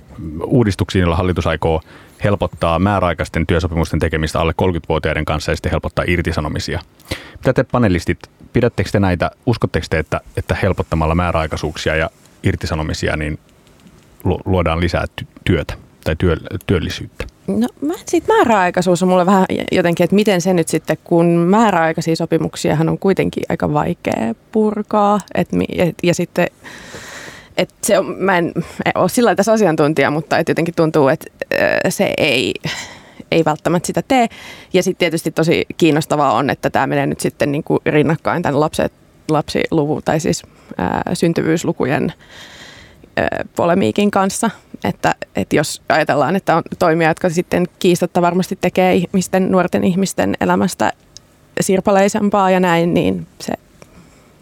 [0.45, 1.81] uudistuksiin, joilla hallitus aikoo
[2.25, 6.81] helpottaa määräaikaisten työsopimusten tekemistä alle 30-vuotiaiden kanssa ja sitten helpottaa irtisanomisia.
[7.33, 8.19] Mitä te panelistit,
[8.55, 12.11] pidättekö te näitä, uskotteko te, että, että helpottamalla määräaikaisuuksia ja
[12.43, 13.39] irtisanomisia niin
[14.45, 15.05] luodaan lisää
[15.45, 16.37] työtä tai työ,
[16.67, 17.25] työllisyyttä?
[17.47, 22.17] No mä, siitä määräaikaisuus on mulle vähän jotenkin, että miten se nyt sitten, kun määräaikaisia
[22.17, 26.47] sopimuksiahan on kuitenkin aika vaikea purkaa, et, et, ja sitten
[27.57, 28.53] et se on, mä en
[28.95, 31.27] ole sillä tässä asiantuntija, mutta et jotenkin tuntuu, että
[31.89, 32.55] se ei,
[33.31, 34.27] ei välttämättä sitä tee.
[34.73, 38.61] Ja sitten tietysti tosi kiinnostavaa on, että tämä menee nyt sitten niin kuin rinnakkain tämän
[38.61, 38.93] lapset,
[39.29, 40.43] lapsiluvun tai siis
[40.79, 42.13] ää, syntyvyyslukujen
[43.57, 44.51] polemiikin kanssa,
[44.85, 50.37] että, että jos ajatellaan, että on toimia, jotka sitten kiistatta varmasti tekee ihmisten, nuorten ihmisten
[50.41, 50.93] elämästä
[51.61, 53.53] sirpaleisempaa ja näin, niin se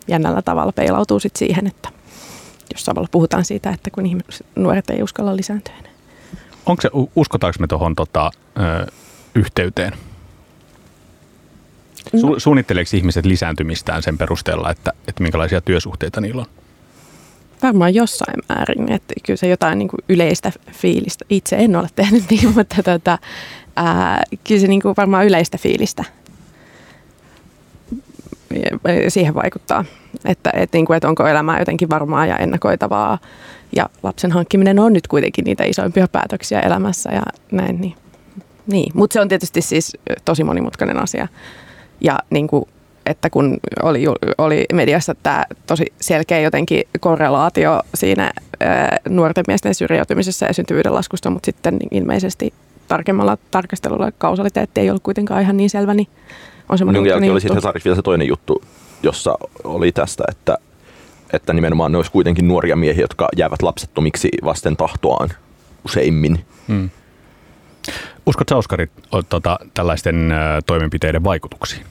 [0.09, 1.89] jännällä tavalla peilautuu sitten siihen, että
[2.73, 5.92] jos samalla puhutaan siitä, että kun ihmiset, nuoret ei uskalla lisääntyä.
[6.67, 8.31] Onko se, uskotaanko me tuohon tota,
[9.35, 9.93] yhteyteen?
[12.17, 12.39] Su- no.
[12.39, 16.49] Suunnitteleeko ihmiset lisääntymistään sen perusteella, että, että minkälaisia työsuhteita niillä on?
[17.63, 22.25] Varmaan jossain määrin, että kyllä se jotain niin kuin yleistä fiilistä, itse en ole tehnyt
[22.31, 23.19] niin, mutta tota,
[23.77, 26.05] ää, kyllä se niin kuin varmaan yleistä fiilistä
[29.09, 29.85] siihen vaikuttaa,
[30.25, 33.19] että, että, niin kuin, että onko elämä jotenkin varmaa ja ennakoitavaa
[33.77, 37.81] ja lapsen hankkiminen on nyt kuitenkin niitä isoimpia päätöksiä elämässä ja näin.
[37.81, 37.95] Niin,
[38.67, 38.93] niin.
[38.95, 41.29] mutta se on tietysti siis tosi monimutkainen asia
[42.01, 42.65] ja niin kuin,
[43.07, 44.05] että kun oli,
[44.39, 51.31] oli mediassa tämä tosi selkeä jotenkin korrelaatio siinä ää, nuorten miesten syrjäytymisessä ja syntyvyyden laskusta,
[51.31, 52.53] mutta sitten ilmeisesti
[52.89, 56.09] tarkemmalla tarkastelulla kausaliteetti ei ollut kuitenkaan ihan niin selvä, niin
[56.69, 58.63] on se Minun jälkeen oli sitten vielä se toinen juttu,
[59.03, 60.59] jossa oli tästä, että,
[61.33, 65.29] että nimenomaan ne olisi kuitenkin nuoria miehiä, jotka jäävät lapsettomiksi vasten tahtoaan
[65.85, 66.45] useimmin.
[66.69, 66.91] Hmm.
[68.27, 68.87] Uskotko Oskari
[69.29, 71.83] tota, tällaisten ä, toimenpiteiden vaikutuksiin?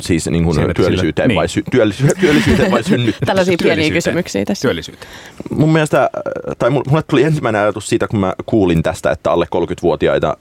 [0.00, 1.48] Siis niin kuin Siellä, työllisyyteen, sillä, vai niin.
[1.48, 3.26] sy- työllisy- työllisyyteen vai synnyttämiseen?
[3.26, 4.68] Tällaisia pieniä kysymyksiä tässä.
[4.68, 5.12] Työllisyyteen.
[5.50, 6.10] Mun mielestä,
[6.58, 10.36] tai mulle tuli ensimmäinen ajatus siitä, kun mä kuulin tästä, että alle 30-vuotiaita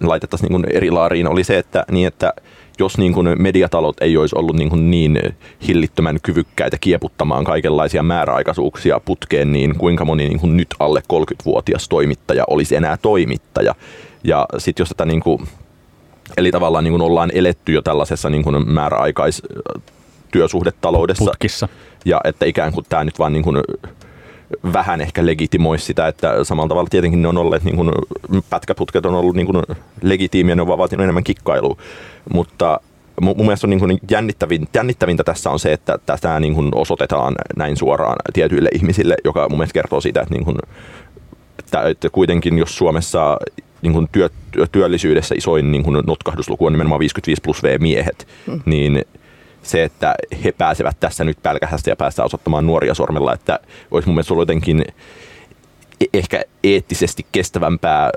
[0.00, 2.32] laitettaisiin niin eri laariin, oli se, että, niin että
[2.80, 5.18] jos niin kuin mediatalot ei olisi ollut niin, kuin niin
[5.68, 12.44] hillittömän kyvykkäitä kieputtamaan kaikenlaisia määräaikaisuuksia putkeen, niin kuinka moni niin kuin nyt alle 30-vuotias toimittaja
[12.50, 13.74] olisi enää toimittaja.
[14.24, 15.48] Ja sitten jos tätä niin kuin,
[16.36, 19.42] eli tavallaan niin kuin ollaan eletty jo tällaisessa niin kuin määräaikais
[20.32, 21.24] työsuhdetaloudessa.
[21.24, 21.68] Putkissa.
[22.04, 23.56] Ja että ikään kuin tämä nyt vaan niin kuin
[24.72, 27.92] vähän ehkä legitimoi sitä, että samalla tavalla tietenkin ne on olleet, niin kuin,
[28.50, 29.62] pätkäputket on ollut niin kuin
[30.02, 31.76] legitiimiä, ne on vaatinut enemmän kikkailua,
[32.32, 32.80] mutta
[33.20, 37.34] mun mielestä on niin kuin jännittävin, jännittävintä tässä on se, että tätä niin kuin osoitetaan
[37.56, 40.56] näin suoraan tietyille ihmisille, joka mun mielestä kertoo siitä, että, niin kuin,
[41.58, 43.38] että kuitenkin jos Suomessa
[43.82, 44.28] niin kuin työ,
[44.72, 48.60] työllisyydessä isoin niin kuin notkahdusluku on nimenomaan 55 plus V-miehet, hmm.
[48.64, 49.04] niin
[49.62, 53.58] se, että he pääsevät tässä nyt pälkähästä ja päästään osoittamaan nuoria sormella, että
[53.90, 54.84] olisi mun mielestä ollut jotenkin
[56.00, 58.10] e- ehkä eettisesti kestävämpää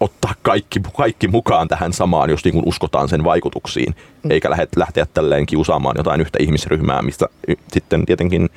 [0.00, 4.30] ottaa kaikki, kaikki mukaan tähän samaan, jos niin kuin uskotaan sen vaikutuksiin, mm.
[4.30, 7.26] eikä lähteä tälleen kiusaamaan jotain yhtä ihmisryhmää, mistä
[7.72, 8.48] sitten tietenkin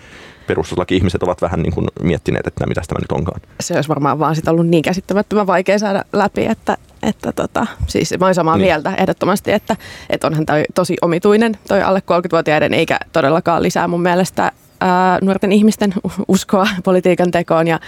[0.47, 3.41] perustuslaki-ihmiset ovat vähän niin kuin miettineet, että mitä tämä nyt onkaan.
[3.59, 8.15] Se olisi varmaan vaan sit ollut niin käsittämättömän vaikea saada läpi, että, että tota, siis
[8.19, 8.65] mä olen samaa niin.
[8.65, 9.75] mieltä ehdottomasti, että,
[10.09, 15.51] että onhan toi tosi omituinen toi alle 30-vuotiaiden, eikä todellakaan lisää mun mielestä ää, nuorten
[15.51, 15.93] ihmisten
[16.27, 17.79] uskoa politiikan tekoon ja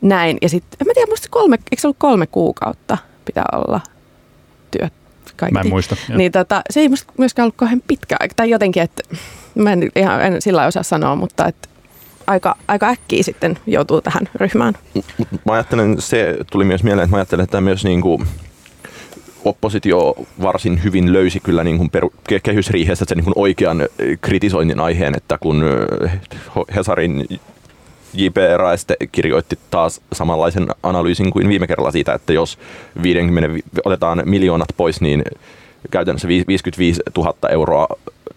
[0.00, 0.38] näin.
[0.42, 3.80] Ja sitten, en mä tiedä, musta kolme, eikö se ollut kolme kuukautta pitää olla
[4.70, 4.92] työt
[5.36, 5.54] kaikki.
[5.54, 5.96] Mä en muista.
[6.16, 8.34] Niin tota, se ei musta myöskään ollut kauhean pitkä aika.
[8.34, 9.02] Tai jotenkin, että
[9.54, 11.68] mä en ihan en sillä osaa sanoa, mutta että
[12.26, 14.74] aika, aika äkkiä sitten joutuu tähän ryhmään.
[15.46, 18.26] Mä ajattelen, se tuli myös mieleen, että mä ajattelen, että myös niin kuin
[19.44, 23.88] oppositio varsin hyvin löysi kyllä niin kuin peru, kehysriihessä sen niin kuin oikean
[24.20, 25.64] kritisoinnin aiheen, että kun
[26.74, 27.26] Hesarin
[28.14, 28.36] J.P.
[28.56, 32.58] Raeste kirjoitti taas samanlaisen analyysin kuin viime kerralla siitä, että jos
[33.02, 35.24] 50, otetaan miljoonat pois, niin
[35.90, 37.86] käytännössä 55 000 euroa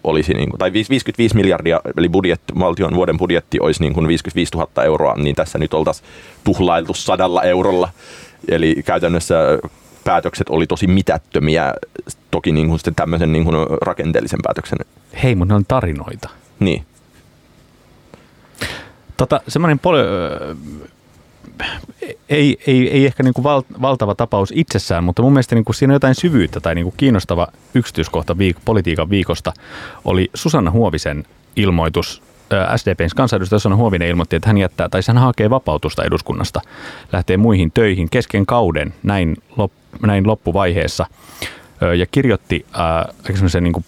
[0.04, 4.56] olisi, niin kuin, tai 55 miljardia, eli budjetti, valtion vuoden budjetti olisi niin kuin 55
[4.56, 6.08] 000 euroa, niin tässä nyt oltaisiin
[6.44, 7.88] tuhlailtu sadalla eurolla.
[8.48, 9.36] Eli käytännössä
[10.04, 11.74] päätökset oli tosi mitättömiä,
[12.30, 14.78] toki niin kuin sitten tämmöisen niin kuin rakenteellisen päätöksen.
[15.22, 16.28] Hei, mutta ne on tarinoita.
[16.60, 16.86] Niin.
[19.16, 19.98] Tota, semmoinen poli-
[22.28, 25.74] ei, ei, ei ehkä niin kuin val, valtava tapaus itsessään, mutta mun mielestä niin kuin
[25.76, 29.52] siinä on jotain syvyyttä tai niin kuin kiinnostava yksityiskohta viik- politiikan viikosta
[30.04, 31.24] oli Susanna Huovisen
[31.56, 32.22] ilmoitus
[32.76, 36.60] SDPn kansanedustaja Susanna Huovinen ilmoitti, että hän jättää tai hän hakee vapautusta eduskunnasta,
[37.12, 41.06] lähtee muihin töihin kesken kauden näin, lop, näin loppuvaiheessa
[41.98, 43.84] ja kirjoitti äh, niin kuin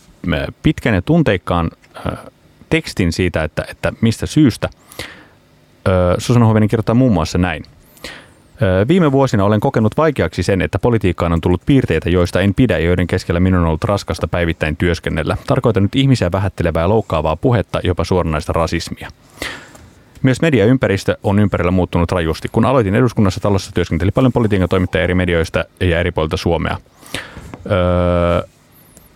[0.62, 2.18] pitkän ja tunteikkaan äh,
[2.70, 4.68] tekstin siitä, että, että mistä syystä–
[6.18, 7.62] Susanna Hovinen kirjoittaa muun muassa näin.
[8.88, 12.84] Viime vuosina olen kokenut vaikeaksi sen, että politiikkaan on tullut piirteitä, joista en pidä ja
[12.84, 15.36] joiden keskellä minun on ollut raskasta päivittäin työskennellä.
[15.46, 19.08] Tarkoitan nyt ihmisiä vähättelevää ja loukkaavaa puhetta, jopa suoranaista rasismia.
[20.22, 22.48] Myös mediaympäristö on ympärillä muuttunut rajusti.
[22.52, 26.76] Kun aloitin eduskunnassa talossa, työskenteli paljon politiikan toimittajia eri medioista ja eri puolilta Suomea.
[27.70, 28.48] Öö,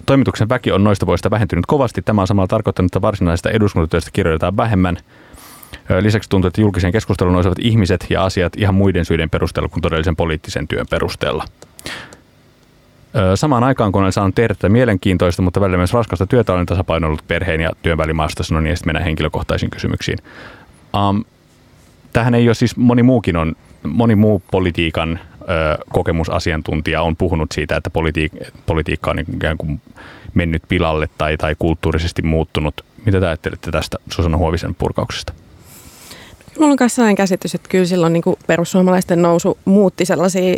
[0.07, 2.03] toimituksen väki on noista vuosista vähentynyt kovasti.
[2.03, 4.97] Tämä on samalla tarkoittanut, että varsinaisesta eduskuntatyöstä kirjoitetaan vähemmän–
[6.01, 10.17] Lisäksi tuntuu, että julkisen keskustelun nousevat ihmiset ja asiat ihan muiden syiden perusteella kuin todellisen
[10.17, 11.45] poliittisen työn perusteella.
[13.35, 17.25] Samaan aikaan, kun olen saanut tehdä tätä mielenkiintoista, mutta välillä myös raskasta työtä, olen tasapainoillut
[17.29, 20.19] perheen ja työn välimaasta, no niin, sitten mennään henkilökohtaisiin kysymyksiin.
[20.97, 21.25] Um,
[22.13, 27.77] tähän ei ole siis, moni muukin on, moni muu politiikan ö, kokemusasiantuntija on puhunut siitä,
[27.77, 29.81] että politiik- politiikka on ikään kuin
[30.35, 32.85] mennyt pilalle tai, tai kulttuurisesti muuttunut.
[33.05, 35.33] Mitä te ajattelette tästä Susanna Huovisen purkauksesta?
[36.59, 40.57] Mulla on myös sellainen käsitys, että kyllä silloin niin perussuomalaisten nousu muutti sellaisia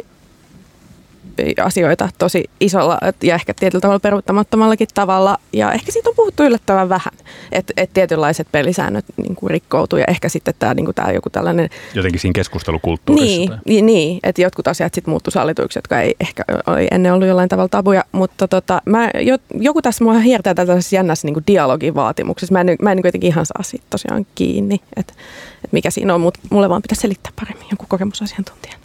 [1.65, 5.39] asioita tosi isolla ja ehkä tietyllä tavalla peruuttamattomallakin tavalla.
[5.53, 7.13] Ja ehkä siitä on puhuttu yllättävän vähän,
[7.53, 11.31] että et tietynlaiset pelisäännöt niin kuin rikkoutuu ja ehkä sitten tämä, niin kuin tämä joku
[11.31, 11.71] tällainen...
[11.95, 13.37] Jotenkin siinä keskustelukulttuurissa.
[13.37, 17.29] Niin, niin, niin että jotkut asiat sitten muuttu sallituiksi, jotka ei ehkä oli ennen ollut
[17.29, 18.05] jollain tavalla tabuja.
[18.13, 19.11] Mutta tota, mä,
[19.55, 22.53] joku tässä mua hiertää tällaisessa jännässä niin kuin dialogin vaatimuksessa.
[22.53, 25.13] Mä en, mä en niin jotenkin ihan saa siitä tosiaan kiinni, että,
[25.65, 28.82] että mikä siinä on, mutta mulle vaan pitäisi selittää paremmin jonkun kokemusasiantuntijan.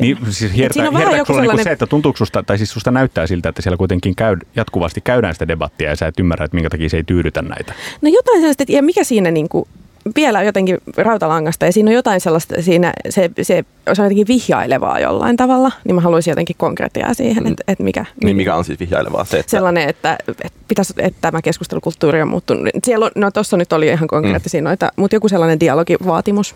[0.00, 1.56] Niin, siis hiertä, on vähän joku niinku sellainen...
[1.56, 5.00] niin se, että tuntuuko susta, tai siis susta näyttää siltä, että siellä kuitenkin käy, jatkuvasti
[5.00, 7.74] käydään sitä debattia ja sä et ymmärrä, että minkä takia se ei tyydytä näitä.
[8.02, 9.68] No jotain sellaista, ja mikä siinä niin kuin,
[10.16, 15.36] vielä jotenkin rautalangasta ja siinä on jotain sellaista, siinä se, se on jotenkin vihjailevaa jollain
[15.36, 19.24] tavalla, niin mä haluaisin jotenkin konkreettia siihen, että, että mikä, niin mikä on siis vihjailevaa?
[19.24, 19.50] Se, että...
[19.50, 22.68] Sellainen, että, että, pitäisi, että tämä keskustelukulttuuri on muuttunut.
[22.84, 24.64] Siellä on, no tuossa nyt oli ihan konkreettisia mm.
[24.64, 26.54] noita, mutta joku sellainen dialogivaatimus.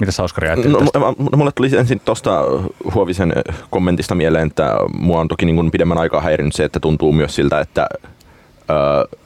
[0.00, 0.98] Mitä sä Oskari no, tästä?
[1.36, 2.40] Mulle tuli ensin tuosta
[2.94, 3.32] Huovisen
[3.70, 7.34] kommentista mieleen, että mua on toki niin kuin pidemmän aikaa häirinyt se, että tuntuu myös
[7.34, 7.88] siltä, että
[8.70, 9.18] öö,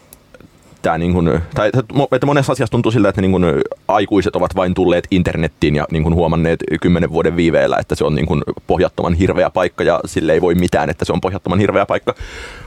[0.82, 1.70] tämä niin kuin, tai
[2.12, 3.44] että monessa asiassa tuntuu siltä, että niin kuin
[3.88, 8.14] aikuiset ovat vain tulleet internettiin ja niin kuin huomanneet kymmenen vuoden viiveellä, että se on
[8.14, 11.86] niin kuin pohjattoman hirveä paikka ja sille ei voi mitään, että se on pohjattoman hirveä
[11.86, 12.14] paikka.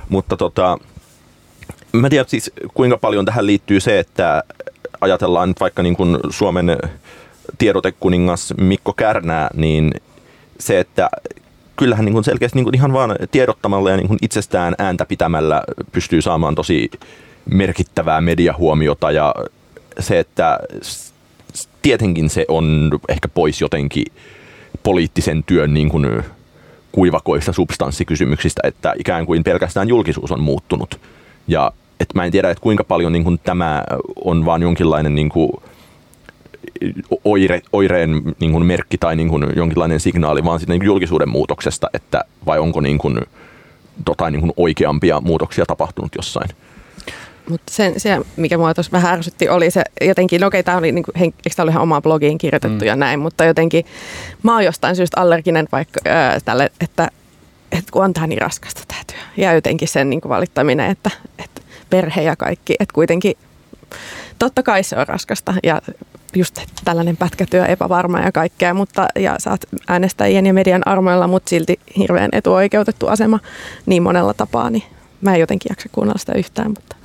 [0.09, 0.77] Mutta tota,
[1.93, 4.43] mä tiedän siis kuinka paljon tähän liittyy se, että
[5.01, 6.77] ajatellaan nyt vaikka niin kuin Suomen
[7.57, 9.91] tiedotekuningas Mikko Kärnää, niin
[10.59, 11.09] se, että
[11.75, 15.61] kyllähän niin kuin selkeästi niin kuin ihan vaan tiedottamalla ja niin kuin itsestään ääntä pitämällä
[15.91, 16.91] pystyy saamaan tosi
[17.51, 19.35] merkittävää mediahuomiota ja
[19.99, 20.59] se, että
[21.81, 24.05] tietenkin se on ehkä pois jotenkin
[24.83, 26.23] poliittisen työn niin kuin
[26.91, 30.99] kuivakoista substanssikysymyksistä, että ikään kuin pelkästään julkisuus on muuttunut.
[31.47, 33.83] Ja että mä en tiedä, että kuinka paljon niin kuin tämä
[34.25, 35.51] on vaan jonkinlainen niin kuin
[37.25, 41.89] oire, oireen niin kuin merkki tai niin kuin jonkinlainen signaali, vaan sitten niin julkisuuden muutoksesta,
[41.93, 43.19] että vai onko niin kuin,
[44.05, 46.49] tota, niin kuin oikeampia muutoksia tapahtunut jossain.
[47.49, 50.91] Mutta se, se, mikä mua tuossa vähän ärsytti, oli se jotenkin, no okei, tämä oli,
[50.91, 52.87] niin kuin, eikö tämä oli ihan omaan blogiin kirjoitettu mm.
[52.87, 53.85] ja näin, mutta jotenkin
[54.43, 57.11] mä oon jostain syystä allerginen vaikka ää, tälle, että,
[57.71, 59.43] että kun on tämä niin raskasta tämä työ.
[59.45, 63.37] Ja jotenkin sen niin kuin valittaminen, että, että perhe ja kaikki, että kuitenkin
[64.39, 65.81] totta kai se on raskasta ja
[66.35, 71.79] just tällainen pätkätyö, epävarma ja kaikkea, mutta ja saat äänestäjien ja median armoilla, mutta silti
[71.97, 73.39] hirveän etuoikeutettu asema
[73.85, 74.83] niin monella tapaa, niin
[75.21, 76.67] mä en jotenkin jaksa kuunnella sitä yhtään.
[76.67, 76.95] Mutta.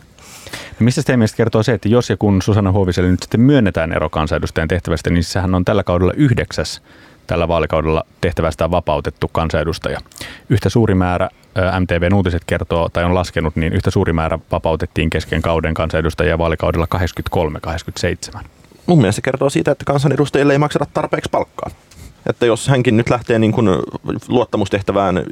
[0.53, 3.93] No mistä teidän mielestä kertoo se, että jos ja kun Susanna Huoviselle nyt sitten myönnetään
[3.93, 6.83] ero kansanedustajan tehtävästä, niin sehän on tällä kaudella yhdeksäs
[7.27, 10.01] tällä vaalikaudella tehtävästä vapautettu kansanedustaja.
[10.51, 11.29] Yhtä suuri määrä
[11.81, 16.87] MTV Uutiset kertoo tai on laskenut, niin yhtä suuri määrä vapautettiin kesken kauden kansanedustajia vaalikaudella
[18.37, 18.45] 83-87
[18.87, 21.71] mun mielestä se kertoo siitä, että kansanedustajille ei makseta tarpeeksi palkkaa.
[22.27, 23.69] Että jos hänkin nyt lähtee niin kuin
[24.29, 25.23] luottamustehtävään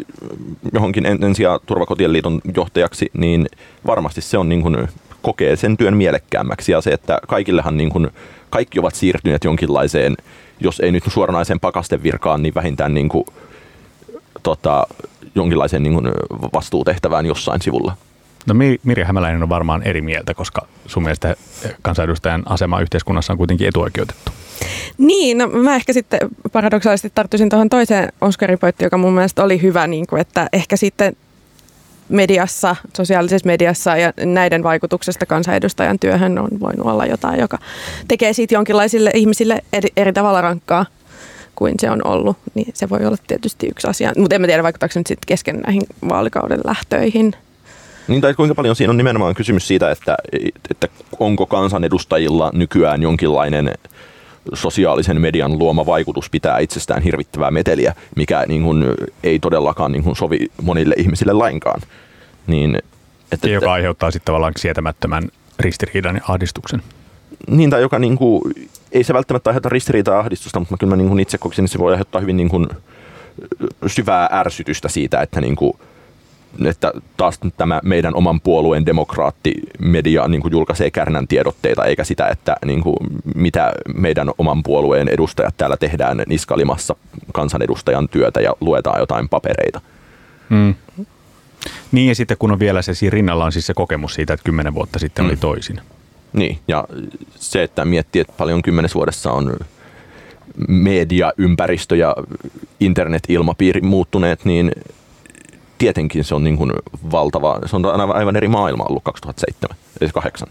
[0.72, 3.46] johonkin ensi- ja turvakotien liiton johtajaksi, niin
[3.86, 4.88] varmasti se on niin kuin,
[5.22, 6.72] kokee sen työn mielekkäämmäksi.
[6.72, 8.10] Ja se, että kaikillehan niin kuin,
[8.50, 10.16] kaikki ovat siirtyneet jonkinlaiseen,
[10.60, 13.24] jos ei nyt suoranaiseen pakastevirkaan, niin vähintään niin kuin,
[14.42, 14.86] tota,
[15.34, 16.08] jonkinlaiseen niin kuin
[16.54, 17.96] vastuutehtävään jossain sivulla.
[18.46, 21.36] No Mirja Hämäläinen on varmaan eri mieltä, koska sun mielestä
[21.82, 24.32] kansanedustajan asema yhteiskunnassa on kuitenkin etuoikeutettu.
[24.98, 26.20] Niin, no mä ehkä sitten
[26.52, 31.16] paradoksaalisesti tarttuisin tuohon toiseen Oskaripoittiin, joka mun mielestä oli hyvä, niin kuin, että ehkä sitten
[32.08, 37.58] mediassa, sosiaalisessa mediassa ja näiden vaikutuksesta kansanedustajan työhön on voinut olla jotain, joka
[38.08, 40.86] tekee siitä jonkinlaisille ihmisille eri, eri tavalla rankkaa
[41.60, 44.12] kuin se on ollut, niin se voi olla tietysti yksi asia.
[44.16, 47.34] Mutta en mä tiedä, vaikuttaako se nyt sitten kesken näihin vaalikauden lähtöihin.
[48.08, 50.16] Niin tai kuinka paljon siinä on nimenomaan kysymys siitä, että,
[50.70, 53.74] että onko kansanedustajilla nykyään jonkinlainen
[54.54, 58.84] sosiaalisen median luoma vaikutus pitää itsestään hirvittävää meteliä, mikä niin kuin,
[59.22, 61.80] ei todellakaan niin kuin, sovi monille ihmisille lainkaan.
[62.46, 62.78] Niin,
[63.32, 66.82] että, joka että, aiheuttaa sitten tavallaan sietämättömän ristiriidan ja ahdistuksen.
[67.48, 68.42] Niin, tai joka niin kuin,
[68.92, 71.72] ei se välttämättä aiheuta ristiriitaa ja ahdistusta, mutta kyllä mä niin kuin itse koksin, että
[71.72, 72.68] se voi aiheuttaa hyvin niin kuin,
[73.86, 75.72] syvää ärsytystä siitä, että niin kuin,
[76.64, 82.56] että taas tämä meidän oman puolueen demokraattimedia niin kuin julkaisee kärnän tiedotteita, eikä sitä, että
[82.64, 82.96] niin kuin,
[83.34, 86.96] mitä meidän oman puolueen edustajat täällä tehdään niskalimassa
[87.32, 89.80] kansanedustajan työtä ja luetaan jotain papereita.
[90.48, 90.74] Mm.
[91.92, 94.44] Niin ja sitten kun on vielä se siinä rinnalla on siis se kokemus siitä, että
[94.44, 95.28] kymmenen vuotta sitten mm.
[95.28, 95.80] oli toisin.
[96.32, 96.84] Niin, ja
[97.34, 99.56] se, että miettii, että paljon kymmenes vuodessa on
[100.68, 102.16] mediaympäristö ja
[102.80, 104.72] internet-ilmapiiri muuttuneet, niin
[105.78, 106.72] tietenkin se on niin kuin
[107.12, 110.48] valtava, se on aivan eri maailma ollut 2007, eli 8.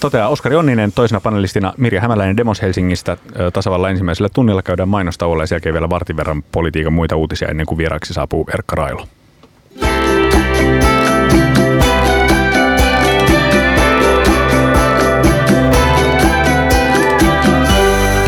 [0.00, 3.16] Toteaa Oskari Onninen toisena panelistina Mirja Hämäläinen Demos Helsingistä.
[3.52, 7.66] Tasavalla ensimmäisellä tunnilla käydään mainostauolla ja sen jälkeen vielä vartin verran politiikan muita uutisia ennen
[7.66, 9.06] kuin vieraaksi saapuu Erkka Railo.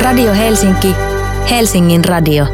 [0.09, 0.97] Radio Helsinki,
[1.51, 2.47] Helsingin radio.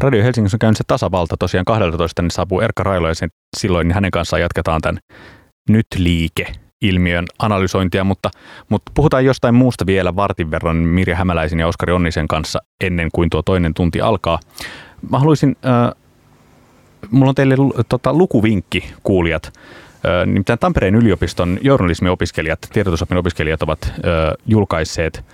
[0.00, 3.92] Radio Helsingissä on käynyt se tasavalta tosiaan 12, niin saapuu Erkka Railo ja sen, silloin
[3.92, 4.98] hänen kanssaan jatketaan tämän
[5.68, 6.46] nyt liike
[6.82, 8.30] ilmiön analysointia, mutta,
[8.68, 13.30] mutta puhutaan jostain muusta vielä vartin verran Mirja Hämäläisen ja Oskari Onnisen kanssa ennen kuin
[13.30, 14.38] tuo toinen tunti alkaa.
[15.10, 16.02] Mä haluaisin, äh,
[17.10, 17.54] mulla on teille
[17.88, 19.52] tota, lukuvinkki kuulijat.
[20.26, 23.92] Nimittäin Tampereen yliopiston journalismiopiskelijat, tiedotusopin opiskelijat ovat
[24.46, 25.24] julkaisseet,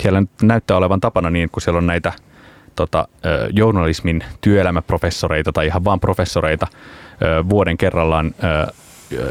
[0.00, 2.12] siellä näyttää olevan tapana niin, kun siellä on näitä
[2.76, 3.08] tota,
[3.52, 6.66] journalismin työelämäprofessoreita tai ihan vaan professoreita
[7.48, 8.34] vuoden kerrallaan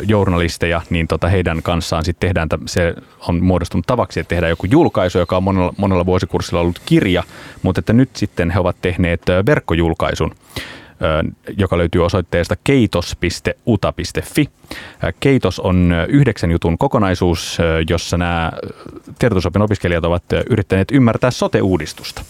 [0.08, 2.96] journalisteja, niin tota heidän kanssaan sitten tehdään, se
[3.28, 7.24] on muodostunut tavaksi, että tehdään joku julkaisu, joka on monella, monella vuosikurssilla ollut kirja,
[7.62, 10.36] mutta että nyt sitten he ovat tehneet verkkojulkaisun,
[11.58, 14.50] joka löytyy osoitteesta keitos.uta.fi.
[15.20, 17.58] Keitos on yhdeksän jutun kokonaisuus,
[17.90, 18.52] jossa nämä
[19.20, 22.22] tiedotusopin opiskelijat ovat yrittäneet ymmärtää sote-uudistusta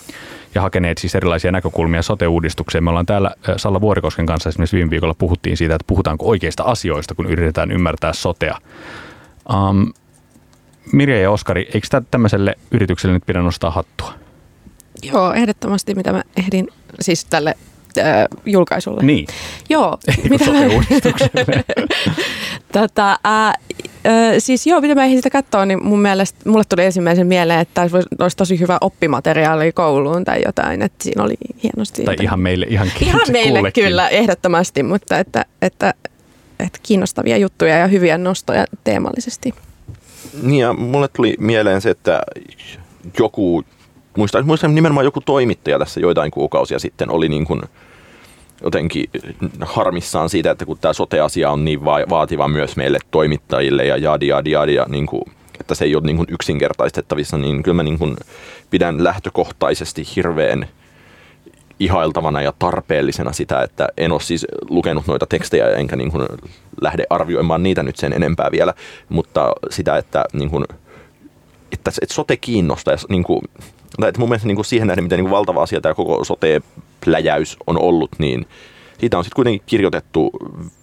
[0.56, 2.84] ja hakeneet siis erilaisia näkökulmia sote-uudistukseen.
[2.84, 7.16] Me ollaan täällä Salla Vuorikosken kanssa esimerkiksi viime viikolla puhuttiin siitä, että puhutaanko oikeista asioista,
[7.16, 8.58] kun yritetään ymmärtää sotea.
[9.54, 9.94] Um,
[10.94, 14.14] Mirja ja Oskari, eikö tämmöiselle yritykselle nyt pidä nostaa hattua?
[15.04, 16.68] Joo, ehdottomasti mitä mä ehdin
[17.00, 17.56] siis tälle
[18.00, 19.04] äh, julkaisulle.
[19.04, 19.28] Niin.
[19.70, 19.98] Joo.
[20.08, 20.60] Eikö mitä mä...
[22.80, 23.54] tota, äh,
[24.40, 27.82] siis joo, mitä mä ehdin sitä katsoa, niin mun mielestä mulle tuli ensimmäisen mieleen, että
[28.20, 32.04] olisi tosi hyvä oppimateriaali kouluun tai jotain, että siinä oli hienosti.
[32.04, 33.84] Tai ihan meille, ihan, ihan meille kullekin.
[33.84, 35.94] kyllä, ehdottomasti, mutta että, että,
[36.60, 39.54] että kiinnostavia juttuja ja hyviä nostoja teemallisesti.
[40.42, 42.22] Niin ja mulle tuli mieleen se, että
[43.20, 43.64] joku,
[44.18, 47.62] muistan, muistan nimenomaan joku toimittaja tässä joitain kuukausia sitten oli niin kuin–
[48.64, 49.10] jotenkin
[49.62, 54.52] harmissaan siitä, että kun tämä sote-asia on niin vaativa myös meille toimittajille ja jadi, jadi,
[54.52, 55.22] jadi ja niin kuin,
[55.60, 58.18] että se ei ole niin kuin yksinkertaistettavissa, niin kyllä mä niin kuin
[58.70, 60.68] pidän lähtökohtaisesti hirveän
[61.80, 66.28] ihailtavana ja tarpeellisena sitä, että en ole siis lukenut noita tekstejä enkä niin kuin
[66.82, 68.74] lähde arvioimaan niitä nyt sen enempää vielä,
[69.10, 70.66] mutta sitä, että, niin kuin,
[71.72, 72.96] että, että sote kiinnostaa.
[73.10, 73.42] Niin kuin,
[74.08, 76.62] että mun mielestä niin kuin siihen nähden, miten niin kuin valtava asia tämä koko sote
[77.06, 78.46] pläjäys on ollut, niin
[78.98, 80.32] siitä on sitten kuitenkin kirjoitettu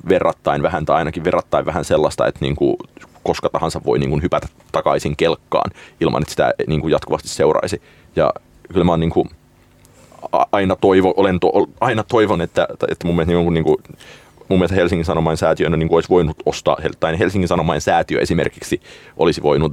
[0.08, 2.76] verrattain vähän tai ainakin verrattain vähän sellaista, että niin kuin
[3.22, 7.82] koska tahansa voi niin kuin hypätä takaisin kelkkaan ilman, että sitä niin kuin jatkuvasti seuraisi.
[8.16, 8.32] Ja
[8.72, 9.30] kyllä mä oon niin kuin
[10.52, 13.76] aina, toivo, olen to, aina toivon, että, että mun mielestä niin kuin, niin kuin
[14.48, 18.80] mun mielestä Helsingin Sanomain säätiönä niin olisi voinut ostaa, tai Helsingin Sanomain säätiö esimerkiksi
[19.16, 19.72] olisi voinut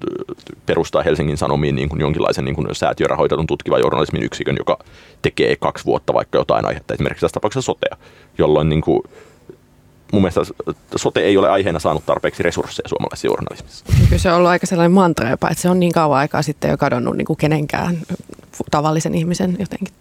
[0.65, 4.79] perustaa Helsingin Sanomiin niin kuin jonkinlaisen niin kuin säätiörahoitetun tutkivan journalismin yksikön, joka
[5.21, 7.97] tekee kaksi vuotta vaikka jotain aihetta, esimerkiksi tässä tapauksessa sotea,
[8.37, 9.01] jolloin niin kuin,
[10.13, 10.41] mun mielestä
[10.95, 13.85] sote ei ole aiheena saanut tarpeeksi resursseja suomalaisessa journalismissa.
[14.09, 16.71] Kyllä se on ollut aika sellainen mantra jopa, että se on niin kauan aikaa sitten
[16.71, 17.97] jo kadonnut niin kuin kenenkään
[18.71, 19.93] tavallisen ihmisen jotenkin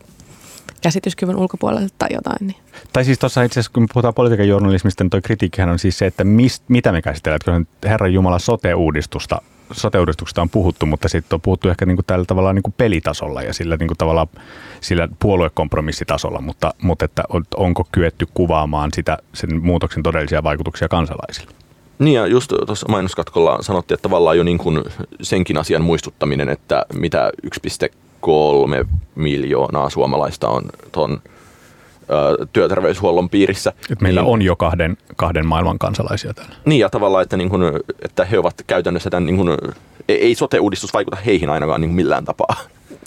[0.83, 2.47] käsityskyvyn ulkopuolelle tai jotain.
[2.47, 2.57] Niin.
[2.93, 6.07] Tai siis tuossa itse asiassa, kun puhutaan politiikan journalismista, niin toi kritiikkihän on siis se,
[6.07, 7.63] että mist, mitä me käsitellään.
[7.63, 9.99] Että Herran Jumala sote-uudistusta sote
[10.39, 13.55] on puhuttu, mutta sitten on puhuttu ehkä niin kuin tällä tavalla niin kuin pelitasolla ja
[13.55, 14.27] sillä, niin kuin tavalla,
[14.81, 21.53] sillä puoluekompromissitasolla, mutta, mutta että on, onko kyetty kuvaamaan sitä, sen muutoksen todellisia vaikutuksia kansalaisille?
[21.99, 24.85] Niin ja just tuossa mainoskatkolla sanottiin, että tavallaan jo niin kuin
[25.23, 27.31] senkin asian muistuttaminen, että mitä
[28.23, 30.63] kolme miljoonaa suomalaista on
[30.93, 31.23] tuon
[32.53, 33.73] työterveyshuollon piirissä.
[33.91, 36.55] Et meillä niin, on jo kahden, kahden maailman kansalaisia täällä.
[36.65, 39.59] Niin ja tavallaan, että, niin kun, että he ovat käytännössä tämän, niin kun,
[40.09, 42.57] ei sote-uudistus vaikuta heihin ainakaan niin millään tapaa.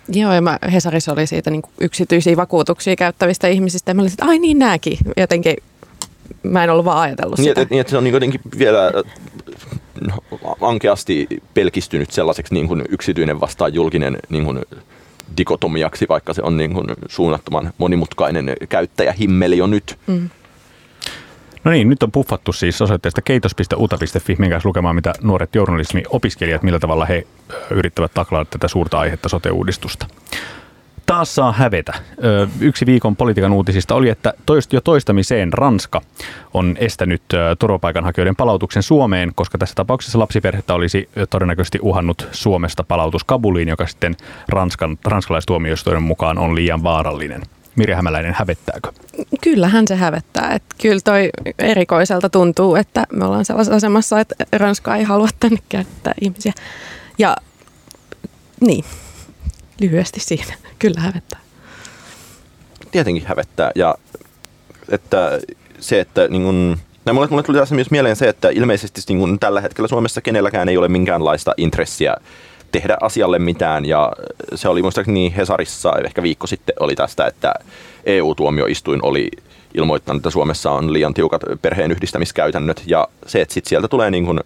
[0.07, 4.25] Joo, ja mä, Hesarissa oli siitä niin yksityisiä vakuutuksia käyttävistä ihmisistä, ja mä olin, että
[4.25, 4.97] ai niin nääkin.
[5.17, 5.55] Jotenkin
[6.43, 7.67] mä en ollut vaan ajatellut niin, sitä.
[7.69, 8.91] Niin, että se on jotenkin vielä
[10.61, 14.61] ankeasti pelkistynyt sellaiseksi niin kuin yksityinen vastaan julkinen niin kuin
[15.37, 19.97] dikotomiaksi, vaikka se on niin kuin suunnattoman monimutkainen käyttäjähimmeli jo nyt.
[20.07, 20.29] Mm.
[21.63, 27.05] No niin, nyt on puffattu siis osoitteesta keitos.uta.fi, minkä lukemaan, mitä nuoret journalismi-opiskelijat, millä tavalla
[27.05, 27.27] he
[27.71, 30.07] yrittävät taklata tätä suurta aihetta sote-uudistusta.
[31.05, 31.93] Taas saa hävetä.
[32.59, 34.33] Yksi viikon politiikan uutisista oli, että
[34.71, 36.01] jo toistamiseen Ranska
[36.53, 37.21] on estänyt
[37.59, 44.15] turvapaikanhakijoiden palautuksen Suomeen, koska tässä tapauksessa lapsiperhettä olisi todennäköisesti uhannut Suomesta palautus Kabuliin, joka sitten
[44.49, 47.41] Ranskan, ranskalaistuomioistuimen mukaan on liian vaarallinen.
[47.75, 48.91] Mirja Hämäläinen, hävettääkö?
[49.41, 50.53] Kyllähän se hävettää.
[50.53, 51.29] Että kyllä toi
[51.59, 56.53] erikoiselta tuntuu, että me ollaan sellaisessa asemassa, että Ranska ei halua tänne käyttää ihmisiä.
[57.17, 57.37] Ja
[58.61, 58.85] niin,
[59.81, 60.53] lyhyesti siinä.
[60.79, 61.39] Kyllä hävettää.
[62.91, 63.71] Tietenkin hävettää.
[63.75, 63.95] Ja
[64.89, 65.39] että
[65.79, 69.19] se, että niin kun, ja mulle, mulle tuli tässä myös mieleen se, että ilmeisesti niin
[69.19, 72.15] kun tällä hetkellä Suomessa kenelläkään ei ole minkäänlaista intressiä
[72.71, 73.85] tehdä asialle mitään.
[73.85, 74.11] Ja
[74.55, 77.53] se oli muistaakseni Hesarissa ehkä viikko sitten oli tästä, että
[78.05, 79.29] EU-tuomioistuin oli
[79.73, 82.83] ilmoittanut, että Suomessa on liian tiukat perheen yhdistämiskäytännöt.
[82.85, 84.39] Ja se, että sit sieltä tulee niin kuin,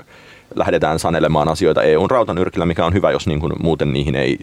[0.55, 4.39] lähdetään sanelemaan asioita EUn rautanyrkillä, mikä on hyvä, jos niin kuin, muuten niihin ei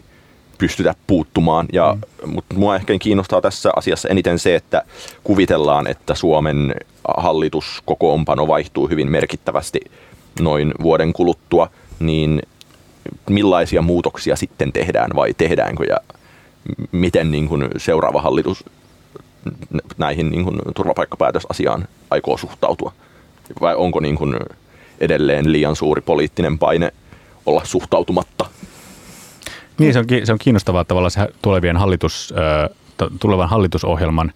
[0.59, 1.67] pystytä puuttumaan.
[1.73, 2.33] Ja, mm.
[2.35, 4.83] Mutta mua ehkä kiinnostaa tässä asiassa eniten se, että
[5.25, 6.75] kuvitellaan, että Suomen
[7.17, 9.81] hallituskokoonpano vaihtuu hyvin merkittävästi
[10.41, 12.43] noin vuoden kuluttua, niin
[13.31, 15.97] millaisia muutoksia sitten tehdään vai tehdäänkö ja
[16.93, 18.65] miten niin kuin seuraava hallitus
[19.99, 22.93] näihin niin kuin turvapaikkapäätösasiaan aikoo suhtautua?
[23.61, 24.37] Vai onko niin kuin
[25.01, 26.93] edelleen liian suuri poliittinen paine
[27.47, 28.47] olla suhtautumatta?
[29.79, 32.35] Niin, se on, se on kiinnostavaa tavallaan se tulevien hallitus,
[33.21, 34.33] tulevan hallitusohjelman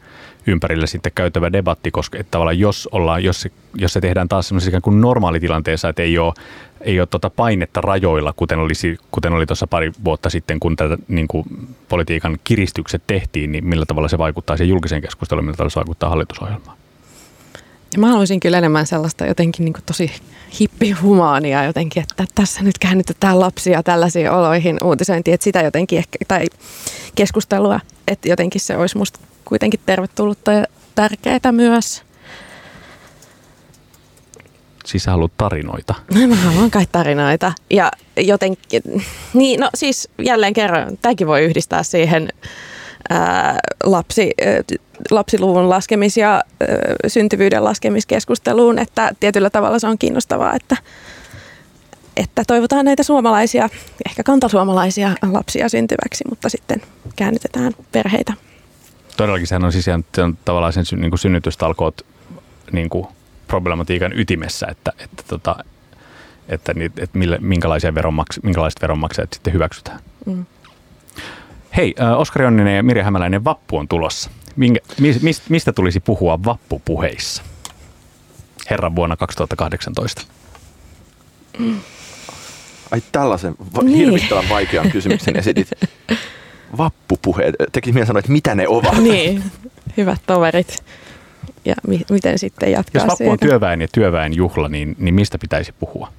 [0.47, 4.71] ympärillä sitten käytävä debatti, koska että tavallaan jos, ollaan, jos, jos se tehdään taas semmoisessa
[4.71, 6.35] ikään kuin normaalitilanteessa, että ei ole,
[6.81, 10.99] ei ole tuota painetta rajoilla, kuten, olisi, kuten oli tuossa pari vuotta sitten, kun tätä
[11.09, 11.45] niin kuin
[11.89, 16.11] politiikan kiristykset tehtiin, niin millä tavalla se vaikuttaa siihen julkiseen keskusteluun, millä tavalla se vaikuttaa
[16.11, 16.80] hallitusohjelmaan?
[17.93, 20.13] Ja mä haluaisin kyllä enemmän sellaista jotenkin niin tosi
[20.61, 26.47] hippihumaania jotenkin, että tässä nyt käännytetään lapsia tällaisiin oloihin uutisointiin, että sitä jotenkin ehkä, tai
[27.15, 30.65] keskustelua, että jotenkin se olisi musta kuitenkin tervetullutta ja
[30.95, 32.03] tärkeää myös.
[34.85, 35.95] Siis sä haluat tarinoita?
[36.15, 37.53] No, mä haluan kai tarinoita.
[37.71, 38.83] Ja jotenkin,
[39.35, 42.29] niin no siis jälleen kerran, tämäkin voi yhdistää siihen
[43.09, 44.79] ää, lapsi, ää,
[45.11, 46.69] lapsiluvun laskemis- ja ää,
[47.07, 50.77] syntyvyyden laskemiskeskusteluun, että tietyllä tavalla se on kiinnostavaa, että,
[52.17, 53.69] että toivotaan näitä suomalaisia,
[54.07, 56.83] ehkä kantasuomalaisia lapsia syntyväksi, mutta sitten
[57.17, 58.33] käännytetään perheitä
[59.21, 62.07] todellakin sehän on, siis se on tavallaan sen niin kuin synnytystalkoot
[62.73, 63.07] niin kuin
[63.49, 65.57] problematiikan ytimessä, että, että, tota,
[66.49, 70.01] että, että, että mille, minkälaisia veronmaks, minkälaiset veronmaksajat sitten hyväksytään.
[70.27, 70.47] Mm.
[71.77, 74.31] Hei, Oskari Onninen ja Mirja Hämäläinen, vappu on tulossa.
[74.57, 74.81] Minkä,
[75.21, 77.43] mist, mistä tulisi puhua vappupuheissa?
[78.71, 80.23] Herran vuonna 2018.
[81.59, 81.81] Mm.
[82.91, 83.97] Ai tällaisen va- niin.
[83.97, 85.71] hirvittävän vaikean kysymyksen esitit.
[86.79, 87.55] vappupuheet.
[87.73, 88.97] Teki mieleen sanoa, että mitä ne ovat.
[88.99, 89.43] Niin,
[89.97, 90.77] hyvät toverit.
[91.65, 93.47] Ja mi- miten sitten jatkaa Jos vappu on siitä?
[93.47, 96.13] työväen ja työväen juhla, niin, niin mistä pitäisi puhua?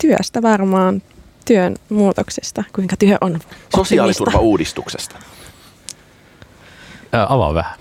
[0.00, 1.02] Työstä varmaan,
[1.44, 3.38] työn muutoksesta, kuinka työ on
[3.76, 5.16] Sosiaaliturvauudistuksesta.
[7.12, 7.78] Ää, avaa vähän.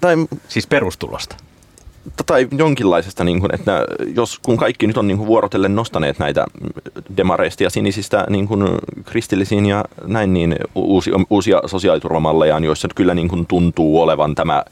[0.00, 0.16] Tai,
[0.48, 1.36] siis perustulosta
[2.26, 6.46] tai jonkinlaisesta, niin kuin, että jos, kun kaikki nyt on niin kuin vuorotellen nostaneet näitä
[7.16, 8.68] demareista ja sinisistä niin kuin
[9.04, 14.64] kristillisiin ja näin, niin uusi, uusia sosiaaliturvamalleja, joissa kyllä niin kuin tuntuu olevan tämä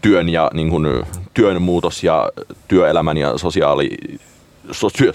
[0.00, 0.86] työn, ja, niin kuin,
[1.34, 2.30] työn muutos ja
[2.68, 3.90] työelämän ja sosiaali,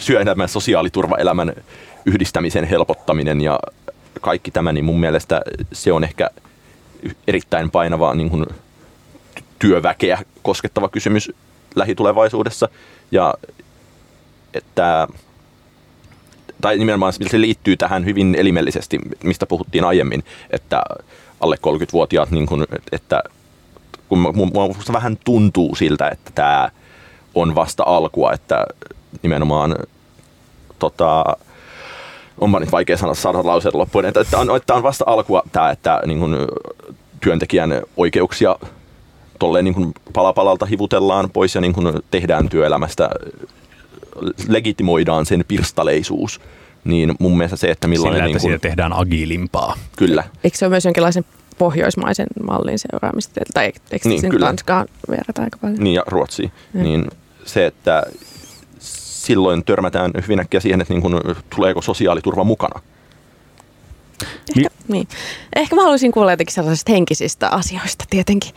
[0.05, 1.53] työelämän sosiaaliturvaelämän
[2.05, 3.59] yhdistämisen helpottaminen ja
[4.21, 5.41] kaikki tämä, niin mun mielestä
[5.71, 6.29] se on ehkä
[7.27, 8.45] erittäin painava niin kuin,
[9.59, 11.31] työväkeä koskettava kysymys
[11.75, 12.69] lähitulevaisuudessa.
[13.11, 13.33] Ja
[14.53, 15.07] että
[16.61, 20.83] tai nimenomaan se liittyy tähän hyvin elimellisesti, mistä puhuttiin aiemmin, että
[21.39, 23.23] alle 30-vuotiaat, niin kun, että
[24.09, 26.71] kun minusta vähän tuntuu siltä, että tämä
[27.35, 28.65] on vasta alkua, että
[29.21, 29.75] nimenomaan
[30.79, 31.23] tota,
[32.37, 35.71] on nyt vaikea sanoa saada lauseet loppuun, että, että, on, että on vasta alkua tämä,
[35.71, 36.47] että niin kun,
[37.21, 38.55] työntekijän oikeuksia
[39.39, 43.09] tolleen niin kuin palapalalta hivutellaan pois ja niin kuin tehdään työelämästä,
[44.47, 46.41] legitimoidaan sen pirstaleisuus,
[46.83, 48.17] niin mun mielestä se, että millainen...
[48.17, 49.75] Sillä, että niin kuin, tehdään agilimpaa.
[49.95, 50.23] Kyllä.
[50.43, 51.25] Eikö se ole myös jonkinlaisen
[51.57, 53.41] pohjoismaisen mallin seuraamista?
[53.53, 54.45] Tai eikö niin, kyllä.
[54.45, 55.79] Tanskaan verrata aika paljon?
[55.79, 56.51] Niin ja Ruotsiin.
[56.73, 56.83] Mm.
[56.83, 57.07] Niin
[57.45, 58.03] se, että
[59.27, 61.15] silloin törmätään hyvin äkkiä siihen, että niin kuin,
[61.55, 62.81] tuleeko sosiaaliturva mukana.
[64.57, 65.07] Ehkä, niin.
[65.55, 68.51] Ehkä mä haluaisin kuulla jotenkin sellaisista henkisistä asioista tietenkin.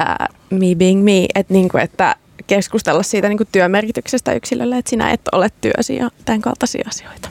[0.00, 2.16] Uh, me being me, että, niin kuin, että
[2.46, 7.28] keskustella siitä niin kuin työmerkityksestä yksilölle, että sinä et ole työsi ja tämän kaltaisia asioita.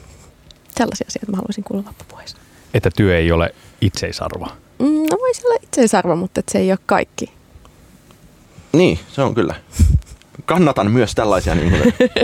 [0.78, 2.38] Sellaisia asioita mä haluaisin kuulla vappupuheessa.
[2.74, 4.48] Että työ ei ole itseisarvo.
[4.80, 7.34] Mm, no voisi olla itseisarvo, mutta että se ei ole kaikki.
[8.74, 9.56] Niin, se on kyllä.
[10.50, 11.56] Kannatan myös tällaisia.
[11.56, 11.94] Niin kuin...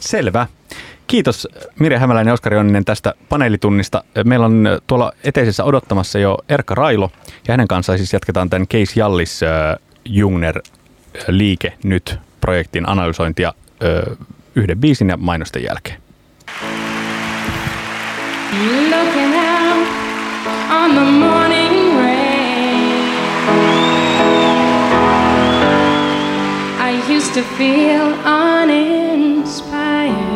[0.00, 0.46] Selvä.
[1.06, 4.04] Kiitos Mirja Hämäläinen ja Oskari Onninen tästä paneelitunnista.
[4.24, 7.10] Meillä on tuolla eteisessä odottamassa jo Erkka Railo
[7.48, 13.48] ja hänen kanssaan siis jatketaan tämän Case Jallis äh, Jungner äh, liike nyt projektin analysointia
[13.48, 14.16] äh,
[14.54, 16.02] yhden biisin ja mainosten jälkeen.
[18.90, 19.88] Looking out
[20.70, 21.49] on the morning
[27.32, 30.30] to feel uninspired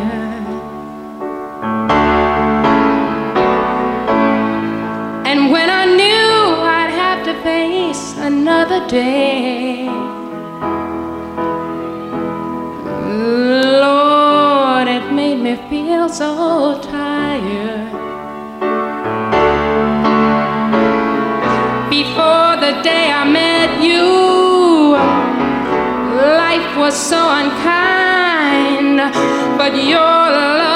[5.35, 9.85] And when I knew I'd have to face another day.
[13.81, 17.91] Lord, it made me feel so tired.
[21.89, 24.34] Before the day I met you,
[26.77, 28.97] was so unkind,
[29.57, 30.74] but your love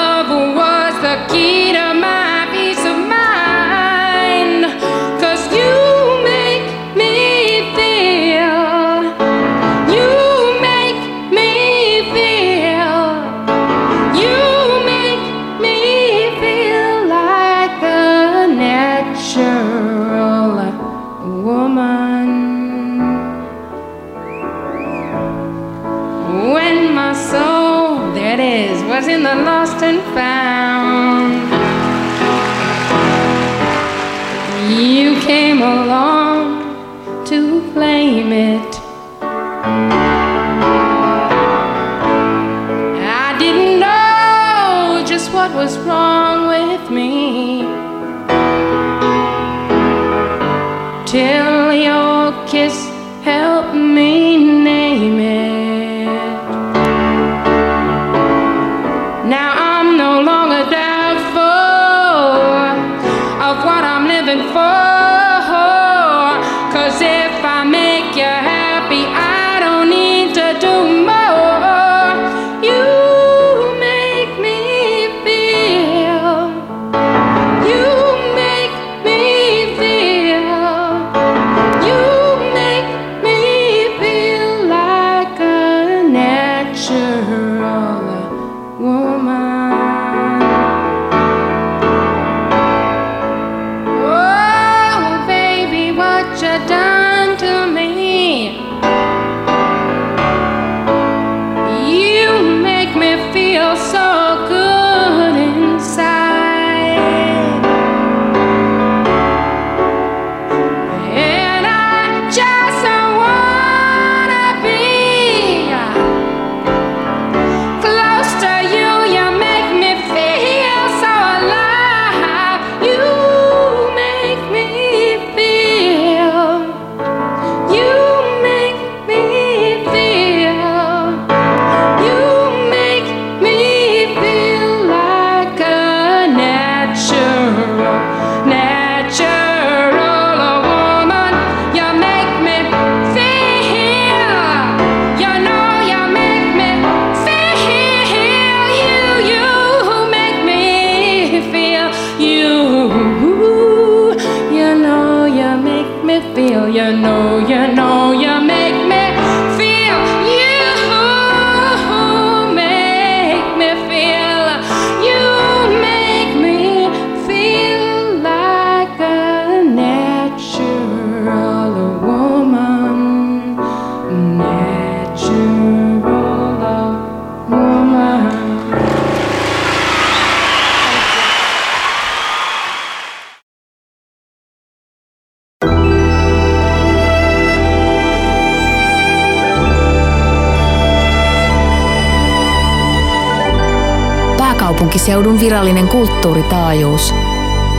[195.50, 197.14] virallinen kulttuuritaajuus.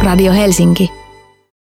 [0.04, 0.91] Radio Helsinki.